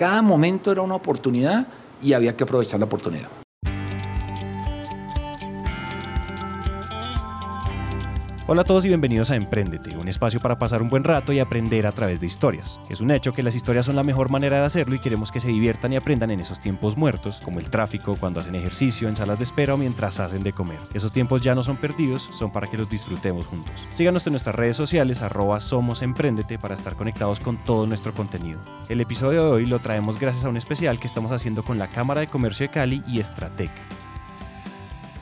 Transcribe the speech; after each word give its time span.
Cada 0.00 0.22
momento 0.22 0.72
era 0.72 0.80
una 0.80 0.94
oportunidad 0.94 1.66
y 2.02 2.14
había 2.14 2.34
que 2.34 2.44
aprovechar 2.44 2.80
la 2.80 2.86
oportunidad. 2.86 3.28
Hola 8.52 8.62
a 8.62 8.64
todos 8.64 8.84
y 8.84 8.88
bienvenidos 8.88 9.30
a 9.30 9.36
Emprendete, 9.36 9.96
un 9.96 10.08
espacio 10.08 10.40
para 10.40 10.58
pasar 10.58 10.82
un 10.82 10.90
buen 10.90 11.04
rato 11.04 11.32
y 11.32 11.38
aprender 11.38 11.86
a 11.86 11.92
través 11.92 12.18
de 12.18 12.26
historias. 12.26 12.80
Es 12.88 13.00
un 13.00 13.12
hecho 13.12 13.32
que 13.32 13.44
las 13.44 13.54
historias 13.54 13.86
son 13.86 13.94
la 13.94 14.02
mejor 14.02 14.28
manera 14.28 14.58
de 14.58 14.64
hacerlo 14.64 14.96
y 14.96 14.98
queremos 14.98 15.30
que 15.30 15.38
se 15.38 15.46
diviertan 15.46 15.92
y 15.92 15.96
aprendan 15.96 16.32
en 16.32 16.40
esos 16.40 16.58
tiempos 16.58 16.96
muertos, 16.96 17.40
como 17.44 17.60
el 17.60 17.70
tráfico, 17.70 18.16
cuando 18.18 18.40
hacen 18.40 18.56
ejercicio, 18.56 19.08
en 19.08 19.14
salas 19.14 19.38
de 19.38 19.44
espera 19.44 19.74
o 19.74 19.76
mientras 19.76 20.18
hacen 20.18 20.42
de 20.42 20.52
comer. 20.52 20.80
Esos 20.92 21.12
tiempos 21.12 21.42
ya 21.42 21.54
no 21.54 21.62
son 21.62 21.76
perdidos, 21.76 22.28
son 22.32 22.50
para 22.50 22.66
que 22.66 22.76
los 22.76 22.90
disfrutemos 22.90 23.46
juntos. 23.46 23.72
Síganos 23.92 24.26
en 24.26 24.32
nuestras 24.32 24.56
redes 24.56 24.76
sociales, 24.76 25.22
arroba 25.22 25.60
Somos 25.60 26.02
Emprendete, 26.02 26.58
para 26.58 26.74
estar 26.74 26.96
conectados 26.96 27.38
con 27.38 27.56
todo 27.56 27.86
nuestro 27.86 28.12
contenido. 28.14 28.58
El 28.88 29.00
episodio 29.00 29.44
de 29.44 29.50
hoy 29.50 29.66
lo 29.66 29.78
traemos 29.78 30.18
gracias 30.18 30.44
a 30.44 30.48
un 30.48 30.56
especial 30.56 30.98
que 30.98 31.06
estamos 31.06 31.30
haciendo 31.30 31.62
con 31.62 31.78
la 31.78 31.86
Cámara 31.86 32.22
de 32.22 32.26
Comercio 32.26 32.66
de 32.66 32.72
Cali 32.72 33.00
y 33.06 33.20
Estratec. 33.20 33.70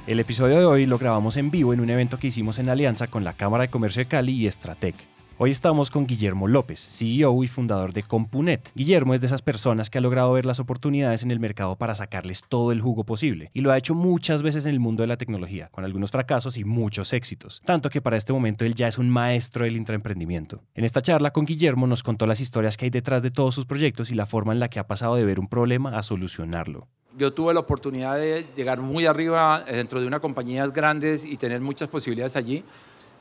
El 0.08 0.20
episodio 0.20 0.58
de 0.58 0.64
hoy 0.64 0.86
lo 0.86 0.96
grabamos 0.96 1.36
en 1.36 1.50
vivo 1.50 1.74
en 1.74 1.80
un 1.80 1.90
evento 1.90 2.18
que 2.18 2.28
hicimos 2.28 2.58
en 2.58 2.70
alianza 2.70 3.08
con 3.08 3.24
la 3.24 3.34
Cámara 3.34 3.64
de 3.64 3.68
Comercio 3.68 4.00
de 4.00 4.08
Cali 4.08 4.32
y 4.32 4.46
Estratec. 4.46 4.94
Hoy 5.36 5.50
estamos 5.50 5.90
con 5.90 6.06
Guillermo 6.06 6.48
López, 6.48 6.80
CEO 6.88 7.44
y 7.44 7.46
fundador 7.46 7.92
de 7.92 8.02
Compunet. 8.02 8.72
Guillermo 8.74 9.12
es 9.12 9.20
de 9.20 9.26
esas 9.26 9.42
personas 9.42 9.90
que 9.90 9.98
ha 9.98 10.00
logrado 10.00 10.32
ver 10.32 10.46
las 10.46 10.60
oportunidades 10.60 11.24
en 11.24 11.30
el 11.30 11.40
mercado 11.40 11.76
para 11.76 11.94
sacarles 11.94 12.42
todo 12.48 12.72
el 12.72 12.80
jugo 12.80 13.04
posible, 13.04 13.50
y 13.52 13.60
lo 13.60 13.70
ha 13.70 13.76
hecho 13.76 13.94
muchas 13.94 14.42
veces 14.42 14.64
en 14.64 14.70
el 14.70 14.80
mundo 14.80 15.02
de 15.02 15.08
la 15.08 15.18
tecnología, 15.18 15.68
con 15.68 15.84
algunos 15.84 16.10
fracasos 16.10 16.56
y 16.56 16.64
muchos 16.64 17.12
éxitos, 17.12 17.60
tanto 17.66 17.90
que 17.90 18.00
para 18.00 18.16
este 18.16 18.32
momento 18.32 18.64
él 18.64 18.74
ya 18.74 18.88
es 18.88 18.96
un 18.96 19.10
maestro 19.10 19.66
del 19.66 19.76
intraemprendimiento. 19.76 20.62
En 20.74 20.86
esta 20.86 21.02
charla 21.02 21.32
con 21.32 21.44
Guillermo 21.44 21.86
nos 21.86 22.02
contó 22.02 22.26
las 22.26 22.40
historias 22.40 22.78
que 22.78 22.86
hay 22.86 22.90
detrás 22.90 23.22
de 23.22 23.30
todos 23.30 23.54
sus 23.54 23.66
proyectos 23.66 24.10
y 24.10 24.14
la 24.14 24.24
forma 24.24 24.54
en 24.54 24.58
la 24.58 24.70
que 24.70 24.78
ha 24.78 24.86
pasado 24.86 25.16
de 25.16 25.26
ver 25.26 25.38
un 25.38 25.48
problema 25.48 25.98
a 25.98 26.02
solucionarlo 26.02 26.88
yo 27.18 27.32
tuve 27.32 27.52
la 27.52 27.60
oportunidad 27.60 28.16
de 28.16 28.46
llegar 28.56 28.80
muy 28.80 29.04
arriba 29.04 29.64
eh, 29.66 29.76
dentro 29.76 30.00
de 30.00 30.06
una 30.06 30.20
compañía 30.20 30.66
grandes 30.68 31.24
y 31.24 31.36
tener 31.36 31.60
muchas 31.60 31.88
posibilidades 31.88 32.36
allí, 32.36 32.62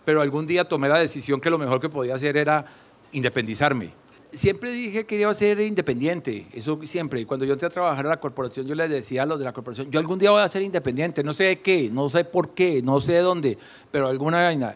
pero 0.06 0.22
algún 0.22 0.46
día 0.46 0.64
tomé 0.64 0.88
la 0.88 1.00
decisión 1.00 1.42
que 1.42 1.50
lo 1.50 1.58
mejor 1.58 1.82
que 1.82 1.90
podía 1.90 2.14
hacer 2.14 2.38
era 2.38 2.64
independizarme. 3.12 3.92
Siempre 4.32 4.72
dije 4.72 5.06
que 5.06 5.20
iba 5.20 5.32
a 5.32 5.34
ser 5.34 5.60
independiente, 5.62 6.48
eso 6.54 6.78
siempre. 6.84 7.22
Y 7.22 7.26
cuando 7.26 7.46
yo 7.46 7.54
entré 7.54 7.68
a 7.68 7.72
trabajar 7.72 8.06
en 8.06 8.10
la 8.10 8.20
corporación, 8.20 8.68
yo 8.68 8.76
les 8.76 8.90
decía 8.90 9.24
a 9.24 9.26
los 9.26 9.40
de 9.40 9.46
la 9.46 9.54
corporación, 9.54 9.90
yo 9.90 10.00
algún 10.00 10.20
día 10.20 10.32
voy 10.32 10.42
a 10.42 10.48
ser 10.50 10.62
independiente, 10.62 11.24
no 11.24 11.34
sé 11.34 11.46
de 11.46 11.62
qué, 11.62 11.90
no 11.90 12.10
sé 12.10 12.26
por 12.26 12.50
qué, 12.50 12.82
no 12.84 13.00
sé 13.00 13.14
de 13.14 13.22
dónde, 13.22 13.58
pero 13.90 14.10
alguna 14.10 14.44
vaina. 14.44 14.76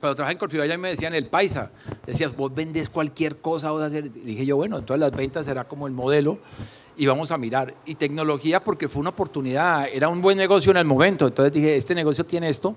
Cuando 0.00 0.14
trabajé 0.14 0.32
en 0.32 0.38
Corfibaya 0.38 0.78
me 0.78 0.90
decían 0.90 1.14
el 1.14 1.26
paisa, 1.26 1.72
decías, 2.06 2.36
vos 2.36 2.54
vendes 2.54 2.90
cualquier 2.90 3.38
cosa, 3.38 3.70
vos 3.70 3.82
hacer. 3.82 4.12
dije 4.12 4.44
yo, 4.44 4.56
bueno, 4.56 4.78
entonces 4.78 5.00
las 5.00 5.12
ventas 5.12 5.46
será 5.46 5.64
como 5.64 5.86
el 5.86 5.94
modelo 5.94 6.38
y 6.96 7.06
vamos 7.06 7.30
a 7.30 7.38
mirar. 7.38 7.74
Y 7.86 7.94
tecnología 7.94 8.62
porque 8.62 8.88
fue 8.88 9.00
una 9.00 9.10
oportunidad, 9.10 9.88
era 9.92 10.08
un 10.08 10.20
buen 10.20 10.36
negocio 10.36 10.70
en 10.70 10.78
el 10.78 10.84
momento. 10.84 11.26
Entonces 11.26 11.52
dije, 11.52 11.76
este 11.76 11.94
negocio 11.94 12.24
tiene 12.24 12.48
esto. 12.48 12.76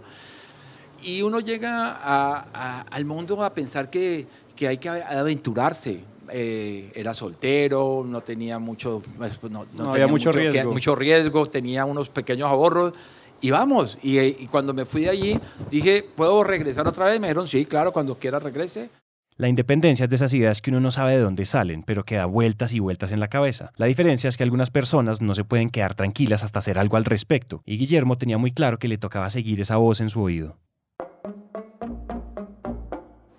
Y 1.04 1.22
uno 1.22 1.40
llega 1.40 2.40
al 2.84 3.06
mundo 3.06 3.44
a 3.44 3.54
pensar 3.54 3.90
que, 3.90 4.26
que 4.56 4.68
hay 4.68 4.78
que 4.78 4.90
aventurarse. 4.90 6.00
Eh, 6.30 6.90
era 6.96 7.14
soltero, 7.14 8.06
no 8.08 8.22
tenía 8.22 8.58
mucho, 8.58 9.02
pues, 9.18 9.40
no, 9.44 9.66
había 9.92 10.08
mucho, 10.08 10.32
riesgo. 10.32 10.72
mucho 10.72 10.96
riesgo, 10.96 11.46
tenía 11.48 11.84
unos 11.84 12.10
pequeños 12.10 12.48
ahorros 12.48 12.94
y 13.42 13.52
vamos. 13.52 13.98
Y, 14.02 14.20
y, 14.20 14.48
cuando 14.50 14.74
me 14.74 14.86
fui 14.86 15.02
de 15.02 15.10
allí, 15.10 15.40
dije, 15.70 16.06
¿puedo 16.16 16.44
regresar 16.46 16.88
otra 16.88 17.08
vez? 17.08 17.20
Me 17.20 17.28
dijeron, 17.28 17.46
sí, 17.46 17.66
claro, 17.66 17.92
cuando 17.92 18.18
quiera 18.18 18.40
regrese. 18.40 18.90
La 19.36 19.48
independencia 19.48 20.04
es 20.04 20.10
de 20.12 20.16
esas 20.16 20.34
ideas 20.34 20.62
que 20.62 20.70
uno 20.70 20.80
no 20.80 20.92
sabe 20.92 21.14
de 21.14 21.20
dónde 21.20 21.46
salen, 21.46 21.82
pero 21.82 22.06
que 22.06 22.16
da 22.16 22.26
vueltas 22.26 22.72
y 22.72 22.80
vueltas 22.80 23.12
en 23.12 23.20
la 23.20 23.30
cabeza. 23.30 23.72
La 23.78 23.88
diferencia 23.88 24.28
es 24.28 24.38
que 24.38 24.44
algunas 24.44 24.70
personas 24.70 25.22
no 25.22 25.34
se 25.34 25.44
pueden 25.44 25.72
quedar 25.72 25.96
tranquilas 25.96 26.44
hasta 26.44 26.60
hacer 26.60 26.78
algo 26.78 26.98
al 26.98 27.06
respecto, 27.06 27.64
y 27.66 27.78
Guillermo 27.80 28.18
tenía 28.18 28.38
muy 28.38 28.52
claro 28.52 28.78
que 28.78 28.88
le 28.88 29.00
tocaba 29.00 29.32
seguir 29.32 29.60
esa 29.60 29.78
voz 29.78 30.02
en 30.02 30.12
su 30.12 30.22
oído. 30.22 30.60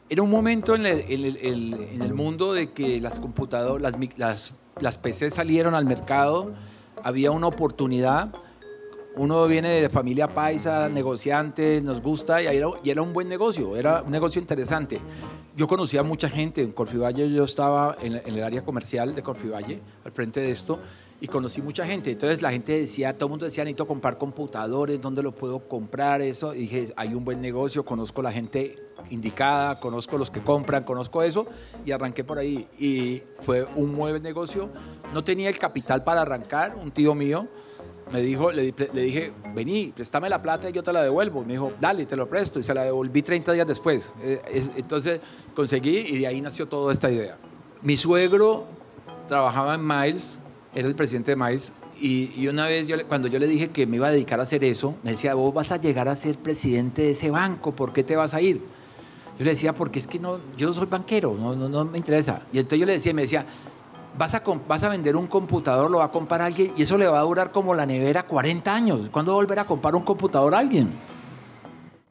Era 0.09 0.23
un 0.23 0.31
momento 0.31 0.75
en 0.75 0.85
el, 0.87 2.15
mundo 2.15 2.53
de 2.53 2.73
que 2.73 3.01
las 3.01 3.21
computadoras, 3.21 3.95
las, 4.17 4.59
las 4.81 4.99
PCs 4.99 5.35
salieron 5.35 5.77
al 5.77 5.85
mercado, 5.85 6.53
había 7.05 7.31
una 7.31 7.47
oportunidad 7.47 8.33
uno 9.17 9.47
viene 9.47 9.69
de 9.69 9.89
familia 9.89 10.27
paisa, 10.27 10.89
negociantes, 10.89 11.83
nos 11.85 12.03
gusta 12.03 12.43
y 12.43 12.47
era, 12.47 12.67
y 12.83 12.91
era 12.91 13.01
un 13.01 13.13
buen 13.13 13.29
negocio, 13.29 13.77
era 13.77 14.03
un 14.03 14.11
negocio 14.11 14.41
interesante. 14.41 15.01
Yo 15.57 15.69
conocía 15.69 16.01
a 16.01 16.03
mucha 16.03 16.29
gente 16.29 16.63
en 16.63 16.73
Corfivalle, 16.73 17.31
yo 17.31 17.45
estaba 17.45 17.97
en, 18.01 18.15
el 18.15 18.43
área 18.43 18.65
comercial 18.65 19.15
de 19.15 19.23
Corfivalle, 19.23 19.81
al 20.05 20.11
frente 20.11 20.41
de 20.41 20.51
esto, 20.51 20.81
y 21.21 21.29
conocí 21.29 21.63
mucha 21.63 21.87
gente. 21.87 22.11
Entonces 22.11 22.43
la 22.43 22.51
gente 22.51 22.73
decía, 22.73 23.17
todo 23.17 23.27
el 23.27 23.31
mundo 23.31 23.45
decía, 23.45 23.63
necesito 23.63 23.87
comprar 23.87 24.19
computadores, 24.19 25.01
¿dónde 25.01 25.23
lo 25.23 25.33
puedo 25.33 25.61
comprar? 25.69 26.23
Eso, 26.23 26.57
y 26.57 26.61
dije, 26.61 26.93
hay 26.97 27.15
un 27.15 27.25
buen 27.25 27.41
negocio, 27.41 27.85
conozco 27.85 28.21
la 28.21 28.33
gente 28.33 28.83
indicada, 29.11 29.79
conozco 29.79 30.19
los 30.19 30.29
que 30.29 30.43
compran, 30.43 30.83
conozco 30.83 31.23
eso, 31.23 31.47
y 31.85 31.93
arranqué 31.93 32.25
por 32.25 32.39
ahí. 32.39 32.67
Y 32.81 33.23
fue 33.41 33.65
un 33.77 33.97
buen 33.97 34.21
negocio. 34.25 34.71
No 35.13 35.23
tenía 35.23 35.49
el 35.49 35.59
capital 35.59 36.03
para 36.03 36.23
arrancar, 36.23 36.75
un 36.77 36.91
tío 36.91 37.15
mío 37.15 37.47
me 38.13 38.21
dijo, 38.21 38.53
le, 38.53 38.73
dije, 38.93 39.33
vení, 39.55 39.93
préstame 39.95 40.29
la 40.29 40.41
plata 40.41 40.69
y 40.69 40.73
yo 40.73 40.83
te 40.83 40.93
la 40.93 41.03
devuelvo. 41.03 41.43
Me 41.43 41.55
dijo, 41.55 41.73
dale, 41.81 42.07
te 42.07 42.17
lo 42.17 42.29
presto. 42.29 42.59
Y 42.61 42.63
se 42.63 42.75
la 42.75 42.85
devolví 42.85 43.23
30 43.23 43.53
días 43.53 43.67
después. 43.67 44.15
Eh, 44.23 44.69
entonces 44.77 45.21
conseguí 45.55 45.99
y 45.99 46.19
de 46.19 46.27
ahí 46.27 46.41
nació 46.41 46.67
toda 46.67 46.93
esta 46.93 47.11
idea. 47.11 47.37
Mi 47.83 47.97
suegro 47.97 48.65
trabajaba 49.29 49.75
en 49.75 49.87
Miles, 49.87 50.39
era 50.75 50.87
el 50.87 50.95
presidente 50.95 51.33
de 51.33 51.37
Miles, 51.37 51.73
y, 52.01 52.49
una 52.49 52.67
vez 52.67 52.87
cuando 53.09 53.29
yo 53.29 53.39
le 53.39 53.47
dije 53.47 53.71
que 53.71 53.87
me 53.87 53.97
iba 53.97 54.09
a 54.09 54.11
dedicar 54.11 54.41
a 54.41 54.43
hacer 54.43 54.65
eso, 54.65 54.97
me 55.03 55.13
decía, 55.13 55.35
vos 55.35 55.55
vas 55.55 55.73
a 55.73 55.77
llegar 55.77 56.09
a 56.09 56.17
ser 56.17 56.37
presidente 56.37 57.03
de 57.03 57.11
ese 57.13 57.31
banco, 57.31 57.73
¿por 57.73 57.93
qué 57.93 58.03
te 58.03 58.17
vas 58.17 58.35
a 58.35 58.41
ir? 58.41 58.61
Yo 59.39 59.45
le 59.45 59.51
decía, 59.53 59.73
porque 59.73 60.01
es 60.01 60.07
que 60.07 60.19
no, 60.19 60.39
yo 60.57 60.73
soy 60.73 60.87
banquero, 60.87 61.35
no, 61.39 61.55
no, 61.55 61.69
no 61.69 61.85
me 61.85 61.99
interesa. 61.99 62.43
Y 62.53 62.59
entonces 62.59 62.81
yo 62.81 62.87
le 62.87 62.93
decía, 62.93 63.15
me 63.15 63.23
decía, 63.23 63.47
vas 64.17 64.35
a, 64.35 64.89
vender 64.89 65.17
un 65.17 65.27
computador, 65.27 65.91
lo 65.91 65.99
va 65.99 66.05
a 66.05 66.11
comprar 66.11 66.41
alguien 66.41 66.73
y 66.77 66.83
eso 66.83 66.97
le 66.99 67.07
va 67.07 67.19
a 67.19 67.23
durar 67.23 67.51
como 67.51 67.75
la 67.75 67.87
nevera 67.87 68.25
40 68.25 68.75
años. 68.75 69.09
¿Cuándo 69.11 69.33
va 69.33 69.39
a 69.39 69.43
volver 69.43 69.59
a 69.59 69.65
comprar 69.65 69.95
un 69.95 70.03
computador 70.03 70.55
a 70.55 70.59
alguien? 70.59 70.91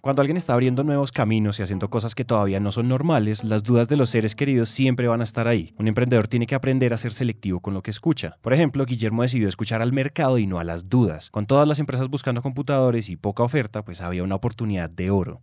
Cuando 0.01 0.21
alguien 0.21 0.35
está 0.35 0.51
abriendo 0.51 0.83
nuevos 0.83 1.13
caminos 1.13 1.59
y 1.59 1.63
haciendo 1.63 1.89
cosas 1.89 2.13
que 2.13 2.25
todavía 2.25 2.59
no 2.59 2.73
son 2.73 2.89
normales, 2.89 3.45
las 3.45 3.63
dudas 3.63 3.87
de 3.87 3.95
los 3.95 4.09
seres 4.09 4.35
queridos 4.35 4.67
siempre 4.67 5.07
van 5.07 5.21
a 5.21 5.23
estar 5.23 5.47
ahí. 5.47 5.73
Un 5.77 5.87
emprendedor 5.87 6.27
tiene 6.27 6.45
que 6.45 6.55
aprender 6.55 6.93
a 6.93 6.97
ser 6.97 7.13
selectivo 7.13 7.61
con 7.61 7.73
lo 7.73 7.81
que 7.81 7.91
escucha. 7.91 8.35
Por 8.41 8.53
ejemplo, 8.53 8.85
Guillermo 8.85 9.21
decidió 9.21 9.47
escuchar 9.47 9.81
al 9.81 9.93
mercado 9.93 10.37
y 10.39 10.45
no 10.45 10.59
a 10.59 10.65
las 10.65 10.89
dudas. 10.89 11.29
Con 11.29 11.45
todas 11.45 11.69
las 11.69 11.79
empresas 11.79 12.09
buscando 12.09 12.41
computadores 12.41 13.07
y 13.07 13.15
poca 13.15 13.43
oferta, 13.43 13.85
pues 13.85 14.01
había 14.01 14.23
una 14.23 14.35
oportunidad 14.35 14.89
de 14.89 15.09
oro. 15.09 15.41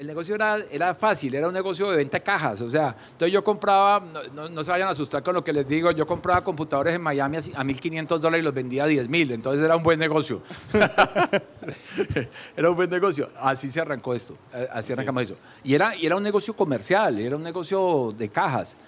El 0.00 0.06
negocio 0.06 0.34
era, 0.34 0.56
era 0.70 0.94
fácil, 0.94 1.34
era 1.34 1.46
un 1.46 1.52
negocio 1.52 1.90
de 1.90 1.98
venta 1.98 2.16
de 2.16 2.22
cajas. 2.22 2.62
O 2.62 2.70
sea, 2.70 2.96
entonces 3.10 3.34
yo 3.34 3.44
compraba, 3.44 4.02
no, 4.32 4.64
se 4.64 4.70
vayan 4.70 4.88
a 4.88 4.92
asustar 4.92 5.22
con 5.22 5.34
lo 5.34 5.44
que 5.44 5.52
les 5.52 5.68
digo, 5.68 5.90
yo 5.90 6.06
compraba 6.06 6.42
computadores 6.42 6.94
en 6.94 7.02
Miami 7.02 7.36
a, 7.36 7.40
1.500 7.40 8.18
dólares 8.18 8.40
y 8.40 8.44
los 8.46 8.54
vendía 8.54 8.84
a 8.84 8.88
10.000. 8.88 9.32
Entonces 9.34 9.62
era 9.62 9.76
un 9.76 9.82
buen 9.82 9.98
negocio. 9.98 10.40
era 12.56 12.70
un 12.70 12.76
buen 12.76 12.88
negocio. 12.88 13.28
Así 13.38 13.70
se 13.70 13.78
arrancó 13.78 14.14
esto, 14.14 14.38
eh, 14.54 14.66
así 14.72 14.94
arrancamos 14.94 15.24
eso. 15.24 15.36
Y 15.62 15.74
era, 15.74 15.94
y 15.94 16.06
era 16.06 16.16
un 16.16 16.22
negocio 16.22 16.56
comercial, 16.56 17.18
era 17.18 17.36
un 17.36 17.42
negocio 17.42 18.14
de 18.16 18.30
cajas. 18.30 18.78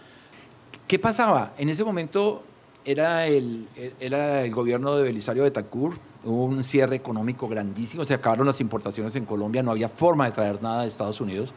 ¿Qué 0.88 0.98
pasaba? 0.98 1.52
En 1.58 1.68
ese 1.68 1.84
momento 1.84 2.42
era 2.86 3.26
el, 3.26 3.68
era 4.00 4.44
el 4.44 4.50
gobierno 4.50 4.96
de 4.96 5.02
Belisario 5.02 5.44
de 5.44 5.50
Tancur, 5.50 5.92
un 6.24 6.62
cierre 6.62 6.96
económico 6.96 7.48
grandísimo, 7.48 8.04
se 8.04 8.14
acabaron 8.14 8.46
las 8.46 8.60
importaciones 8.60 9.14
en 9.16 9.24
Colombia, 9.24 9.62
no 9.62 9.70
había 9.72 9.88
forma 9.88 10.26
de 10.26 10.32
traer 10.32 10.62
nada 10.62 10.82
de 10.82 10.88
Estados 10.88 11.20
Unidos. 11.20 11.52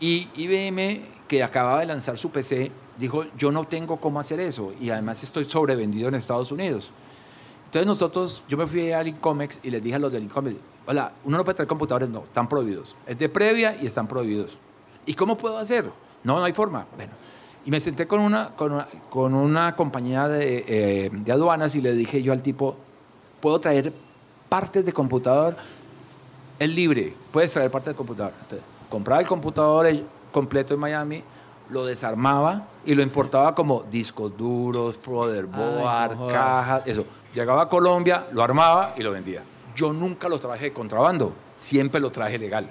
Y 0.00 0.28
IBM, 0.34 1.02
que 1.28 1.42
acababa 1.42 1.80
de 1.80 1.86
lanzar 1.86 2.18
su 2.18 2.30
PC, 2.30 2.72
dijo, 2.98 3.24
yo 3.36 3.52
no 3.52 3.64
tengo 3.64 3.98
cómo 3.98 4.18
hacer 4.18 4.40
eso 4.40 4.72
y 4.80 4.90
además 4.90 5.22
estoy 5.22 5.44
sobrevendido 5.44 6.08
en 6.08 6.14
Estados 6.14 6.50
Unidos. 6.52 6.92
Entonces 7.66 7.86
nosotros, 7.86 8.44
yo 8.48 8.56
me 8.56 8.66
fui 8.66 8.90
al 8.90 9.06
Incomex 9.06 9.60
y 9.62 9.70
les 9.70 9.82
dije 9.82 9.94
a 9.94 9.98
los 10.00 10.12
del 10.12 10.24
Incomex, 10.24 10.56
hola, 10.86 11.12
uno 11.24 11.36
no 11.36 11.44
puede 11.44 11.54
traer 11.54 11.68
computadores, 11.68 12.08
no, 12.08 12.24
están 12.24 12.48
prohibidos. 12.48 12.96
Es 13.06 13.18
de 13.18 13.28
previa 13.28 13.76
y 13.80 13.86
están 13.86 14.08
prohibidos. 14.08 14.58
¿Y 15.06 15.14
cómo 15.14 15.38
puedo 15.38 15.56
hacer? 15.56 15.84
No, 16.24 16.36
no 16.38 16.44
hay 16.44 16.52
forma. 16.52 16.86
Bueno, 16.96 17.12
y 17.64 17.70
me 17.70 17.78
senté 17.78 18.06
con 18.08 18.20
una, 18.20 18.50
con 18.56 19.34
una, 19.34 19.76
compañía 19.76 20.26
de, 20.26 20.64
eh, 20.66 21.10
de 21.12 21.32
aduanas 21.32 21.76
y 21.76 21.80
le 21.80 21.92
dije 21.92 22.22
yo 22.22 22.32
al 22.32 22.42
tipo, 22.42 22.76
puedo 23.40 23.58
traer 23.58 23.92
partes 24.48 24.84
de 24.84 24.92
computador, 24.92 25.56
es 26.58 26.68
libre, 26.68 27.14
puedes 27.32 27.52
traer 27.52 27.70
partes 27.70 27.94
de 27.94 27.96
computador. 27.96 28.32
Entonces, 28.42 28.66
compraba 28.88 29.20
el 29.20 29.26
computador 29.26 29.86
completo 30.32 30.74
en 30.74 30.80
Miami, 30.80 31.22
lo 31.70 31.84
desarmaba 31.84 32.66
y 32.84 32.94
lo 32.94 33.02
importaba 33.02 33.54
como 33.54 33.84
discos 33.90 34.36
duros, 34.36 34.98
motherboard, 35.06 36.28
cajas, 36.28 36.82
eso. 36.86 37.04
Llegaba 37.32 37.62
a 37.62 37.68
Colombia, 37.68 38.26
lo 38.32 38.42
armaba 38.42 38.94
y 38.96 39.02
lo 39.02 39.12
vendía. 39.12 39.42
Yo 39.74 39.92
nunca 39.92 40.28
lo 40.28 40.38
traje 40.38 40.66
de 40.66 40.72
contrabando, 40.72 41.32
siempre 41.56 42.00
lo 42.00 42.10
traje 42.10 42.38
legal. 42.38 42.68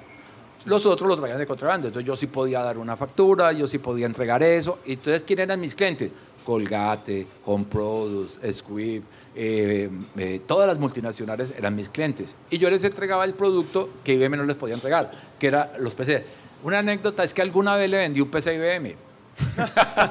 Los 0.65 0.85
otros 0.85 1.07
lo 1.07 1.15
traían 1.17 1.37
de 1.37 1.47
contrabando, 1.47 1.87
entonces 1.87 2.05
yo 2.05 2.17
sí 2.17 2.27
podía 2.27 2.61
dar 2.61 2.77
una 2.77 2.97
factura, 2.97 3.53
yo 3.53 3.65
sí 3.65 3.77
podía 3.77 4.05
entregar 4.05 4.43
eso. 4.43 4.79
Entonces, 4.85 5.23
¿quién 5.23 5.39
eran 5.39 5.59
mis 5.59 5.73
clientes? 5.73 6.11
Colgate, 6.49 7.27
Home 7.45 7.65
Products, 7.69 8.39
Squib, 8.57 9.03
eh, 9.35 9.87
eh, 10.17 10.41
todas 10.47 10.67
las 10.67 10.79
multinacionales 10.79 11.53
eran 11.55 11.75
mis 11.75 11.89
clientes. 11.89 12.35
Y 12.49 12.57
yo 12.57 12.71
les 12.71 12.83
entregaba 12.83 13.23
el 13.23 13.35
producto 13.35 13.89
que 14.03 14.15
IBM 14.15 14.35
no 14.35 14.45
les 14.45 14.57
podía 14.57 14.73
entregar, 14.73 15.11
que 15.37 15.45
era 15.45 15.73
los 15.77 15.93
PC. 15.93 16.25
Una 16.63 16.79
anécdota 16.79 17.23
es 17.23 17.35
que 17.35 17.43
alguna 17.43 17.75
vez 17.75 17.87
le 17.87 17.97
vendí 17.97 18.19
un 18.19 18.31
PC 18.31 18.49
a 18.49 18.53
IBM. 18.53 18.95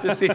sí, 0.16 0.28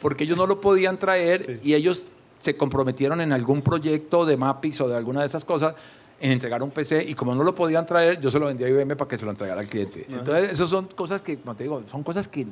porque 0.00 0.22
ellos 0.22 0.38
no 0.38 0.46
lo 0.46 0.60
podían 0.60 1.00
traer 1.00 1.58
y 1.64 1.74
ellos 1.74 2.06
se 2.38 2.56
comprometieron 2.56 3.20
en 3.20 3.32
algún 3.32 3.60
proyecto 3.60 4.24
de 4.24 4.36
Mapix 4.36 4.80
o 4.82 4.88
de 4.88 4.96
alguna 4.96 5.18
de 5.18 5.26
esas 5.26 5.44
cosas 5.44 5.74
en 6.20 6.30
entregar 6.30 6.62
un 6.62 6.70
PC 6.70 7.02
y 7.02 7.14
como 7.16 7.34
no 7.34 7.42
lo 7.42 7.56
podían 7.56 7.84
traer, 7.86 8.20
yo 8.20 8.30
se 8.30 8.38
lo 8.38 8.46
vendí 8.46 8.62
a 8.62 8.68
IBM 8.68 8.94
para 8.96 9.08
que 9.08 9.18
se 9.18 9.24
lo 9.24 9.32
entregara 9.32 9.60
al 9.60 9.66
cliente. 9.66 10.06
Entonces, 10.08 10.52
esas 10.52 10.68
son 10.68 10.86
cosas 10.86 11.22
que, 11.22 11.38
como 11.38 11.56
te 11.56 11.64
digo, 11.64 11.82
son 11.90 12.04
cosas 12.04 12.28
que 12.28 12.46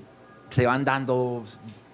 se 0.51 0.67
van 0.67 0.85
dando, 0.85 1.45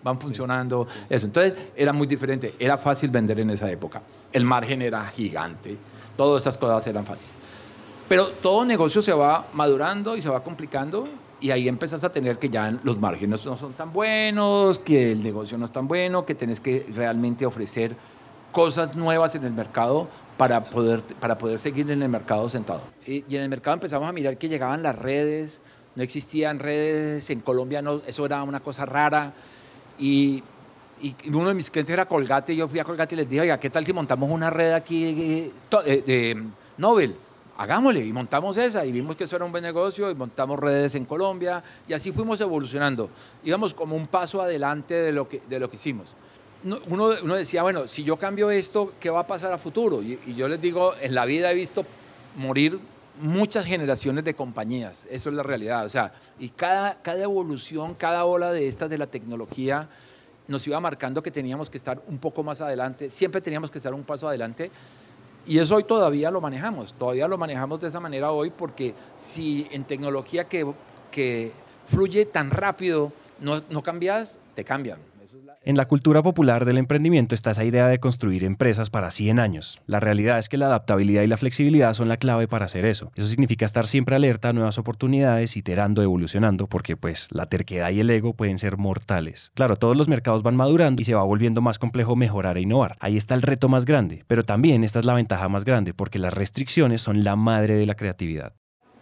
van 0.04 0.20
funcionando, 0.20 0.86
eso. 1.08 1.26
Entonces, 1.26 1.54
era 1.74 1.92
muy 1.92 2.06
diferente, 2.06 2.54
era 2.58 2.78
fácil 2.78 3.10
vender 3.10 3.40
en 3.40 3.50
esa 3.50 3.70
época. 3.70 4.02
El 4.32 4.44
margen 4.44 4.82
era 4.82 5.04
gigante, 5.06 5.76
todas 6.16 6.42
esas 6.42 6.56
cosas 6.56 6.86
eran 6.86 7.04
fáciles. 7.04 7.34
Pero 8.08 8.28
todo 8.28 8.64
negocio 8.64 9.02
se 9.02 9.12
va 9.12 9.46
madurando 9.54 10.16
y 10.16 10.22
se 10.22 10.28
va 10.28 10.44
complicando 10.44 11.08
y 11.40 11.50
ahí 11.50 11.68
empezás 11.68 12.02
a 12.04 12.10
tener 12.10 12.38
que 12.38 12.48
ya 12.48 12.78
los 12.84 12.98
márgenes 12.98 13.44
no 13.44 13.56
son 13.56 13.72
tan 13.74 13.92
buenos, 13.92 14.78
que 14.78 15.12
el 15.12 15.22
negocio 15.22 15.58
no 15.58 15.66
es 15.66 15.72
tan 15.72 15.86
bueno, 15.86 16.24
que 16.24 16.34
tenés 16.34 16.60
que 16.60 16.86
realmente 16.94 17.44
ofrecer 17.44 17.94
cosas 18.50 18.94
nuevas 18.94 19.34
en 19.34 19.44
el 19.44 19.52
mercado 19.52 20.08
para 20.36 20.64
poder, 20.64 21.02
para 21.02 21.36
poder 21.36 21.58
seguir 21.58 21.90
en 21.90 22.02
el 22.02 22.08
mercado 22.08 22.48
sentado. 22.48 22.80
Y, 23.06 23.24
en 23.34 23.42
el 23.42 23.48
mercado 23.48 23.74
empezamos 23.74 24.08
a 24.08 24.12
mirar 24.12 24.38
que 24.38 24.48
llegaban 24.48 24.82
las 24.82 24.96
redes, 24.96 25.60
no 25.96 26.02
existían 26.02 26.60
redes, 26.60 27.28
en 27.30 27.40
Colombia 27.40 27.82
no, 27.82 28.00
eso 28.06 28.24
era 28.24 28.42
una 28.42 28.60
cosa 28.60 28.86
rara. 28.86 29.34
Y, 29.99 30.43
y 31.00 31.14
uno 31.29 31.49
de 31.49 31.55
mis 31.55 31.70
clientes 31.70 31.93
era 31.93 32.06
Colgate, 32.06 32.55
yo 32.56 32.69
fui 32.69 32.79
a 32.79 32.85
Colgate 32.85 33.14
y 33.14 33.19
les 33.19 33.29
dije, 33.29 33.43
oiga, 33.43 33.58
¿qué 33.58 33.70
tal 33.70 33.85
si 33.85 33.93
montamos 33.93 34.31
una 34.31 34.50
red 34.50 34.73
aquí 34.73 35.12
de, 35.12 35.52
de, 35.85 36.02
de 36.02 36.43
Nobel? 36.79 37.17
hagámosle 37.56 38.05
y 38.05 38.12
montamos 38.12 38.56
esa 38.56 38.85
y 38.85 38.93
vimos 38.93 39.17
que 39.17 39.25
eso 39.25 39.37
era 39.37 39.44
un 39.44 39.52
buen 39.52 39.62
negocio 39.62 40.11
y 40.11 40.14
montamos 40.14 40.58
redes 40.58 40.94
en 40.94 41.05
Colombia 41.05 41.62
y 41.87 41.93
así 41.93 42.12
fuimos 42.12 42.41
evolucionando. 42.41 43.11
Íbamos 43.44 43.75
como 43.75 43.96
un 43.96 44.06
paso 44.06 44.43
adelante 44.43 44.94
de 44.94 45.12
lo 45.12 45.29
que, 45.29 45.41
de 45.49 45.58
lo 45.58 45.70
que 45.70 45.76
hicimos. 45.76 46.14
Uno, 46.88 47.11
uno 47.23 47.35
decía, 47.35 47.62
bueno, 47.62 47.87
si 47.87 48.05
yo 48.05 48.17
cambio 48.17 48.50
esto, 48.50 48.94
¿qué 48.99 49.11
va 49.11 49.20
a 49.20 49.26
pasar 49.26 49.52
a 49.52 49.58
futuro? 49.58 50.02
Y, 50.02 50.19
y, 50.26 50.35
yo 50.35 50.49
les 50.49 50.61
digo, 50.61 50.94
en 51.00 51.14
la 51.14 51.26
vida 51.26 51.52
he 51.52 51.55
visto 51.55 51.85
morir 52.37 52.79
muchas 53.20 53.66
generaciones 53.66 54.25
de 54.25 54.34
compañías, 54.34 55.06
eso 55.11 55.31
es 55.31 55.37
la 55.37 55.43
realidad. 55.43 55.84
O 55.87 55.88
sea, 55.88 56.12
y 56.38 56.49
cada, 56.49 57.00
cada 57.02 57.22
evolución, 57.22 57.94
cada 57.94 58.25
ola 58.25 58.52
de 58.52 58.69
estas 58.69 58.90
de 58.90 58.99
la 58.99 59.06
tecnología 59.06 59.88
nos 60.46 60.66
iba 60.66 60.78
marcando 60.81 61.22
que 61.22 61.31
teníamos 61.31 61.70
que 61.70 61.78
estar 61.78 62.02
un 62.06 62.19
poco 62.19 62.43
más 62.43 62.61
adelante, 62.61 63.11
siempre 63.11 63.40
teníamos 63.40 63.70
que 63.70 63.78
estar 63.78 63.94
un 63.94 64.02
paso 64.02 64.28
adelante 64.28 64.70
y 65.46 65.58
eso 65.58 65.76
hoy 65.76 65.84
todavía 65.84 66.31
lo 66.31 66.40
manejamos, 66.40 66.94
todavía 66.94 67.28
lo 67.28 67.38
manejamos 67.38 67.81
de 67.81 67.88
esa 67.88 68.00
manera 68.00 68.31
hoy 68.31 68.50
porque 68.50 68.94
si 69.16 69.66
en 69.70 69.84
tecnología 69.84 70.44
que, 70.44 70.66
que 71.11 71.52
fluye 71.87 72.26
tan 72.26 72.50
rápido 72.50 73.12
no, 73.40 73.62
no 73.70 73.82
cambias, 73.82 74.38
te 74.55 74.64
cambian. 74.64 74.99
En 75.66 75.78
la 75.78 75.88
cultura 75.88 76.22
popular 76.22 76.66
del 76.66 76.76
emprendimiento 76.76 77.34
está 77.34 77.52
esa 77.52 77.64
idea 77.64 77.87
de 77.88 77.99
construir 77.99 78.44
empresas 78.44 78.90
para 78.90 79.11
100 79.11 79.38
años. 79.38 79.81
La 79.87 79.99
realidad 79.99 80.38
es 80.38 80.50
que 80.50 80.58
la 80.58 80.66
adaptabilidad 80.66 81.22
y 81.22 81.26
la 81.26 81.38
flexibilidad 81.38 81.94
son 81.94 82.11
la 82.11 82.19
clave 82.19 82.46
para 82.46 82.66
hacer 82.66 82.84
eso. 82.84 83.12
Eso 83.14 83.28
significa 83.28 83.64
estar 83.64 83.87
siempre 83.87 84.14
alerta 84.14 84.50
a 84.50 84.52
nuevas 84.52 84.76
oportunidades, 84.76 85.56
iterando, 85.56 86.02
evolucionando, 86.02 86.66
porque 86.66 86.99
pues 86.99 87.28
la 87.32 87.46
terquedad 87.46 87.88
y 87.93 88.00
el 88.00 88.11
ego 88.11 88.34
pueden 88.34 88.58
ser 88.58 88.76
mortales. 88.76 89.52
Claro, 89.55 89.76
todos 89.76 89.96
los 89.96 90.06
mercados 90.06 90.43
van 90.43 90.55
madurando 90.55 91.00
y 91.00 91.06
se 91.06 91.14
va 91.14 91.22
volviendo 91.22 91.62
más 91.62 91.78
complejo 91.78 92.14
mejorar 92.14 92.58
e 92.58 92.61
innovar. 92.61 92.99
Ahí 93.00 93.16
está 93.16 93.34
el 93.34 93.40
reto 93.40 93.70
más 93.70 93.87
grande, 93.87 94.22
pero 94.26 94.44
también 94.44 94.84
esta 94.84 94.99
es 94.99 95.06
la 95.06 95.14
ventaja 95.14 95.49
más 95.49 95.64
grande, 95.64 95.94
porque 95.94 96.19
las 96.19 96.34
restricciones 96.34 97.00
son 97.00 97.25
la 97.25 97.37
madre 97.37 97.76
de 97.76 97.87
la 97.87 97.94
creatividad. 97.94 98.52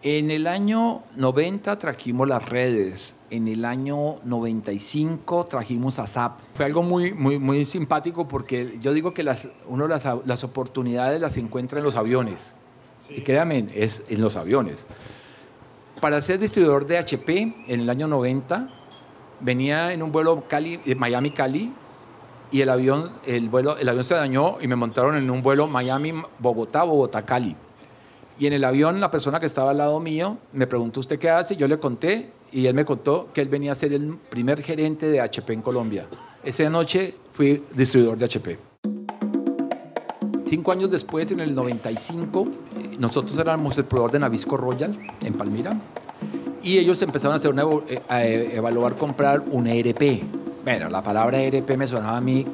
En 0.04 0.32
el 0.32 0.48
año 0.48 1.02
90 1.14 1.78
trajimos 1.78 2.28
las 2.28 2.48
redes, 2.48 3.14
en 3.30 3.46
el 3.46 3.64
año 3.64 4.16
95 4.24 5.46
trajimos 5.46 6.00
a 6.00 6.08
SAP. 6.08 6.40
Fue 6.54 6.64
algo 6.64 6.82
muy, 6.82 7.12
muy, 7.14 7.38
muy 7.38 7.64
simpático 7.64 8.26
porque 8.26 8.78
yo 8.80 8.92
digo 8.92 9.14
que 9.14 9.22
las, 9.22 9.50
uno 9.68 9.86
las, 9.86 10.08
las 10.24 10.42
oportunidades 10.42 11.20
las 11.20 11.36
encuentra 11.36 11.78
en 11.78 11.84
los 11.84 11.94
aviones. 11.94 12.52
Y 13.10 13.20
créanme, 13.20 13.68
es 13.76 14.02
en 14.08 14.20
los 14.20 14.34
aviones. 14.34 14.88
Para 16.00 16.20
ser 16.20 16.40
distribuidor 16.40 16.84
de 16.84 16.98
HP 16.98 17.54
en 17.68 17.80
el 17.80 17.88
año 17.88 18.08
90, 18.08 18.66
venía 19.38 19.92
en 19.92 20.02
un 20.02 20.10
vuelo 20.10 20.42
Cali, 20.48 20.80
Miami-Cali 20.96 21.72
y 22.50 22.60
el 22.60 22.70
avión, 22.70 23.12
el, 23.24 23.48
vuelo, 23.48 23.76
el 23.78 23.88
avión 23.88 24.02
se 24.02 24.14
dañó 24.14 24.56
y 24.60 24.66
me 24.66 24.74
montaron 24.74 25.16
en 25.16 25.30
un 25.30 25.42
vuelo 25.42 25.68
Miami-Bogotá, 25.68 26.82
Bogotá-Cali. 26.82 27.54
Y 28.38 28.46
en 28.46 28.52
el 28.54 28.64
avión, 28.64 29.00
la 29.00 29.10
persona 29.10 29.38
que 29.38 29.46
estaba 29.46 29.70
al 29.70 29.78
lado 29.78 30.00
mío 30.00 30.38
me 30.52 30.66
preguntó, 30.66 31.00
¿usted 31.00 31.18
qué 31.18 31.30
hace? 31.30 31.56
Yo 31.56 31.68
le 31.68 31.78
conté 31.78 32.30
y 32.50 32.66
él 32.66 32.74
me 32.74 32.84
contó 32.84 33.28
que 33.32 33.40
él 33.40 33.48
venía 33.48 33.72
a 33.72 33.74
ser 33.74 33.92
el 33.92 34.16
primer 34.28 34.62
gerente 34.62 35.06
de 35.06 35.20
HP 35.20 35.52
en 35.52 35.62
Colombia. 35.62 36.06
Esa 36.42 36.68
noche 36.68 37.14
fui 37.32 37.64
distribuidor 37.74 38.18
de 38.18 38.24
HP. 38.24 38.58
Cinco 40.46 40.72
años 40.72 40.90
después, 40.90 41.30
en 41.32 41.40
el 41.40 41.54
95, 41.54 42.46
nosotros 42.98 43.38
éramos 43.38 43.78
el 43.78 43.84
proveedor 43.84 44.12
de 44.12 44.18
Navisco 44.18 44.56
Royal 44.56 44.96
en 45.22 45.34
Palmira 45.34 45.80
y 46.62 46.78
ellos 46.78 47.00
empezaron 47.02 47.32
a, 47.32 47.36
hacer 47.36 47.50
una, 47.50 47.64
eh, 47.88 48.02
a 48.08 48.24
evaluar 48.24 48.96
comprar 48.96 49.42
un 49.50 49.66
ERP. 49.66 50.22
Bueno, 50.62 50.88
la 50.88 51.02
palabra 51.02 51.40
ERP 51.40 51.76
me 51.76 51.86
sonaba 51.86 52.18
a 52.18 52.20
mí 52.20 52.46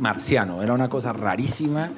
marciano, 0.00 0.62
era 0.62 0.74
una 0.74 0.88
cosa 0.88 1.12
rarísima 1.12 1.90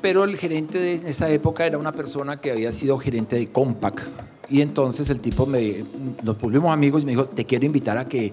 pero 0.00 0.24
el 0.24 0.36
gerente 0.38 0.78
de 0.78 0.94
esa 1.08 1.28
época 1.28 1.66
era 1.66 1.76
una 1.76 1.92
persona 1.92 2.40
que 2.40 2.50
había 2.50 2.72
sido 2.72 2.98
gerente 2.98 3.36
de 3.36 3.48
Compaq. 3.48 4.02
Y 4.48 4.60
entonces 4.60 5.08
el 5.10 5.20
tipo 5.20 5.46
me, 5.46 5.84
nos 6.22 6.38
volvimos 6.38 6.72
amigos 6.72 7.02
y 7.02 7.06
me 7.06 7.12
dijo, 7.12 7.24
te 7.26 7.44
quiero 7.44 7.64
invitar 7.64 7.96
a 7.96 8.06
que, 8.06 8.32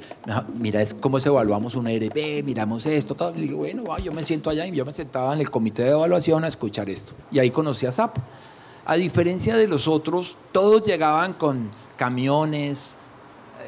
mira, 0.60 0.82
es 0.82 0.94
cómo 0.94 1.20
se 1.20 1.30
evaluamos 1.30 1.76
un 1.76 1.88
ERP, 1.88 2.44
miramos 2.44 2.86
esto, 2.86 3.16
todo. 3.16 3.34
Y 3.36 3.42
dije, 3.42 3.54
bueno, 3.54 3.98
yo 4.00 4.12
me 4.12 4.24
siento 4.24 4.50
allá 4.50 4.66
y 4.66 4.72
yo 4.72 4.86
me 4.86 4.94
sentaba 4.94 5.34
en 5.34 5.40
el 5.40 5.50
comité 5.50 5.84
de 5.84 5.92
evaluación 5.92 6.44
a 6.44 6.48
escuchar 6.48 6.90
esto. 6.90 7.14
Y 7.32 7.40
ahí 7.40 7.50
conocí 7.52 7.86
a 7.86 7.92
SAP. 7.92 8.18
A 8.86 8.96
diferencia 8.96 9.56
de 9.56 9.68
los 9.68 9.88
otros, 9.88 10.38
todos 10.52 10.84
llegaban 10.84 11.34
con 11.34 11.70
camiones, 11.96 12.96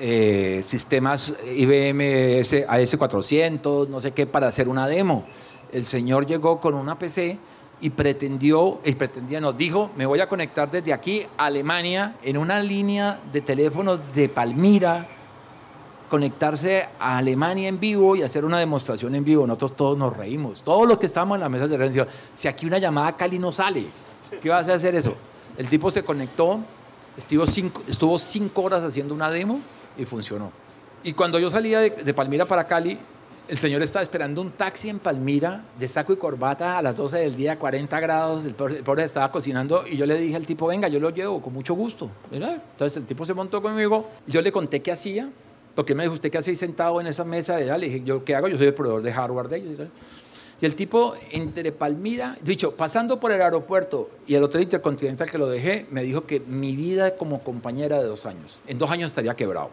eh, 0.01 0.63
sistemas 0.67 1.35
IBM 1.55 2.41
AS400, 2.41 3.87
no 3.87 4.01
sé 4.01 4.11
qué, 4.11 4.25
para 4.25 4.47
hacer 4.47 4.67
una 4.67 4.87
demo. 4.87 5.23
El 5.71 5.85
señor 5.85 6.27
llegó 6.27 6.59
con 6.59 6.73
una 6.73 6.99
PC 6.99 7.37
y 7.83 7.89
pretendió, 7.89 8.79
y 8.85 8.93
pretendía, 8.93 9.41
nos 9.41 9.57
dijo, 9.57 9.91
me 9.97 10.05
voy 10.05 10.21
a 10.21 10.27
conectar 10.29 10.71
desde 10.71 10.93
aquí 10.93 11.27
a 11.35 11.47
Alemania 11.47 12.15
en 12.23 12.37
una 12.37 12.61
línea 12.61 13.19
de 13.33 13.41
teléfono 13.41 13.97
de 13.97 14.29
Palmira, 14.29 15.05
conectarse 16.09 16.87
a 16.97 17.17
Alemania 17.17 17.67
en 17.67 17.81
vivo 17.81 18.15
y 18.15 18.21
hacer 18.21 18.45
una 18.45 18.57
demostración 18.57 19.13
en 19.15 19.25
vivo. 19.25 19.45
Nosotros 19.45 19.75
todos 19.75 19.97
nos 19.97 20.15
reímos. 20.15 20.61
Todos 20.63 20.87
los 20.87 20.97
que 20.97 21.07
estábamos 21.07 21.35
en 21.35 21.41
la 21.41 21.49
mesa 21.49 21.67
de 21.67 21.75
reunión, 21.75 22.07
si 22.33 22.47
aquí 22.47 22.65
una 22.65 22.77
llamada 22.77 23.07
a 23.07 23.17
Cali 23.17 23.37
no 23.37 23.51
sale, 23.51 23.83
¿qué 24.41 24.47
vas 24.47 24.69
a 24.69 24.75
hacer 24.75 24.95
eso? 24.95 25.13
El 25.57 25.67
tipo 25.67 25.91
se 25.91 26.05
conectó, 26.05 26.61
estuvo 27.17 27.45
cinco, 27.45 27.81
estuvo 27.85 28.17
cinco 28.17 28.61
horas 28.61 28.81
haciendo 28.85 29.13
una 29.13 29.29
demo 29.29 29.59
y 29.97 30.05
funcionó. 30.05 30.53
Y 31.03 31.11
cuando 31.11 31.37
yo 31.37 31.49
salía 31.49 31.81
de, 31.81 31.89
de 31.89 32.13
Palmira 32.13 32.45
para 32.45 32.65
Cali, 32.65 32.97
el 33.47 33.57
señor 33.57 33.81
estaba 33.81 34.03
esperando 34.03 34.41
un 34.41 34.51
taxi 34.51 34.89
en 34.89 34.99
Palmira 34.99 35.65
de 35.77 35.87
saco 35.87 36.13
y 36.13 36.17
corbata 36.17 36.77
a 36.77 36.81
las 36.81 36.95
12 36.95 37.17
del 37.17 37.35
día, 37.35 37.59
40 37.59 37.99
grados. 37.99 38.45
El 38.45 38.55
pobre, 38.55 39.03
estaba 39.03 39.31
cocinando 39.31 39.83
y 39.87 39.97
yo 39.97 40.05
le 40.05 40.17
dije 40.17 40.35
al 40.35 40.45
tipo, 40.45 40.67
venga, 40.67 40.87
yo 40.87 40.99
lo 40.99 41.09
llevo 41.09 41.41
con 41.41 41.53
mucho 41.53 41.73
gusto. 41.73 42.09
Entonces 42.31 42.97
el 42.97 43.05
tipo 43.05 43.25
se 43.25 43.33
montó 43.33 43.61
conmigo. 43.61 44.09
Yo 44.27 44.41
le 44.41 44.51
conté 44.51 44.81
qué 44.81 44.91
hacía, 44.91 45.29
porque 45.75 45.93
me 45.93 46.03
dijo, 46.03 46.13
¿usted 46.13 46.31
qué 46.31 46.37
hace 46.37 46.55
sentado 46.55 47.01
en 47.01 47.07
esa 47.07 47.23
mesa? 47.23 47.57
Le 47.59 47.87
dije, 47.87 48.01
¿yo 48.05 48.23
qué 48.23 48.35
hago? 48.35 48.47
Yo 48.47 48.57
soy 48.57 48.67
el 48.67 48.73
proveedor 48.73 49.01
de 49.01 49.11
hardware 49.11 49.49
de 49.49 49.57
ellos. 49.57 49.87
Y 50.61 50.65
el 50.65 50.75
tipo, 50.75 51.13
entre 51.31 51.73
Palmira, 51.73 52.37
dicho, 52.41 52.71
pasando 52.75 53.19
por 53.19 53.33
el 53.33 53.41
aeropuerto 53.41 54.09
y 54.25 54.35
el 54.35 54.43
hotel 54.43 54.61
intercontinental 54.61 55.29
que 55.29 55.37
lo 55.37 55.49
dejé, 55.49 55.87
me 55.91 56.03
dijo 56.03 56.25
que 56.25 56.39
mi 56.39 56.75
vida 56.75 57.17
como 57.17 57.43
compañera 57.43 57.97
de 57.97 58.05
dos 58.05 58.25
años, 58.25 58.59
en 58.67 58.77
dos 58.77 58.89
años 58.89 59.11
estaría 59.11 59.35
quebrado. 59.35 59.71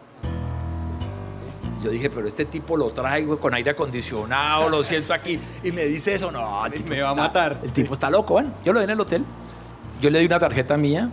Yo 1.81 1.89
dije, 1.89 2.09
pero 2.09 2.27
este 2.27 2.45
tipo 2.45 2.77
lo 2.77 2.91
traigo 2.91 3.39
con 3.39 3.53
aire 3.53 3.71
acondicionado, 3.71 4.69
lo 4.69 4.83
siento 4.83 5.13
aquí. 5.13 5.39
Y 5.63 5.71
me 5.71 5.85
dice 5.85 6.13
eso, 6.13 6.31
no, 6.31 6.63
me 6.87 7.01
va 7.01 7.09
a 7.09 7.15
matar. 7.15 7.59
El 7.63 7.71
tipo 7.71 7.93
está 7.93 8.09
loco, 8.09 8.33
bueno. 8.33 8.51
Yo 8.63 8.71
lo 8.71 8.79
vi 8.79 8.83
en 8.83 8.91
el 8.91 8.99
hotel, 8.99 9.25
yo 9.99 10.09
le 10.09 10.19
di 10.19 10.25
una 10.25 10.39
tarjeta 10.39 10.77
mía 10.77 11.09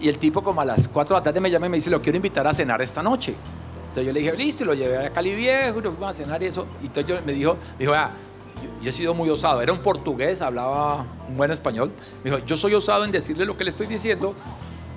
y 0.00 0.08
el 0.08 0.18
tipo 0.18 0.42
como 0.42 0.60
a 0.60 0.64
las 0.64 0.88
4 0.88 1.14
de 1.14 1.20
la 1.20 1.22
tarde 1.24 1.40
me 1.40 1.50
llama 1.50 1.66
y 1.66 1.70
me 1.70 1.76
dice, 1.76 1.90
lo 1.90 2.02
quiero 2.02 2.16
invitar 2.16 2.46
a 2.46 2.54
cenar 2.54 2.80
esta 2.82 3.02
noche. 3.02 3.34
Entonces 3.88 4.06
yo 4.06 4.12
le 4.12 4.20
dije, 4.20 4.36
listo, 4.36 4.64
y 4.64 4.66
lo 4.66 4.74
llevé 4.74 5.06
a 5.06 5.10
Cali 5.10 5.34
Viejo, 5.34 5.78
y 5.78 5.82
nos 5.82 5.94
fuimos 5.94 6.10
a 6.10 6.14
cenar 6.14 6.42
y 6.42 6.46
eso. 6.46 6.66
Y 6.82 6.86
entonces 6.86 7.06
yo, 7.06 7.22
me 7.24 7.32
dijo, 7.32 7.56
dijo, 7.78 7.94
ah, 7.94 8.10
yo, 8.82 8.88
he 8.88 8.92
sido 8.92 9.14
muy 9.14 9.30
osado. 9.30 9.62
Era 9.62 9.72
un 9.72 9.78
portugués, 9.78 10.42
hablaba 10.42 11.06
un 11.28 11.36
buen 11.36 11.50
español. 11.50 11.92
Me 12.22 12.30
dijo, 12.30 12.44
yo 12.44 12.56
soy 12.56 12.74
osado 12.74 13.04
en 13.04 13.12
decirle 13.12 13.46
lo 13.46 13.56
que 13.56 13.64
le 13.64 13.70
estoy 13.70 13.86
diciendo, 13.86 14.34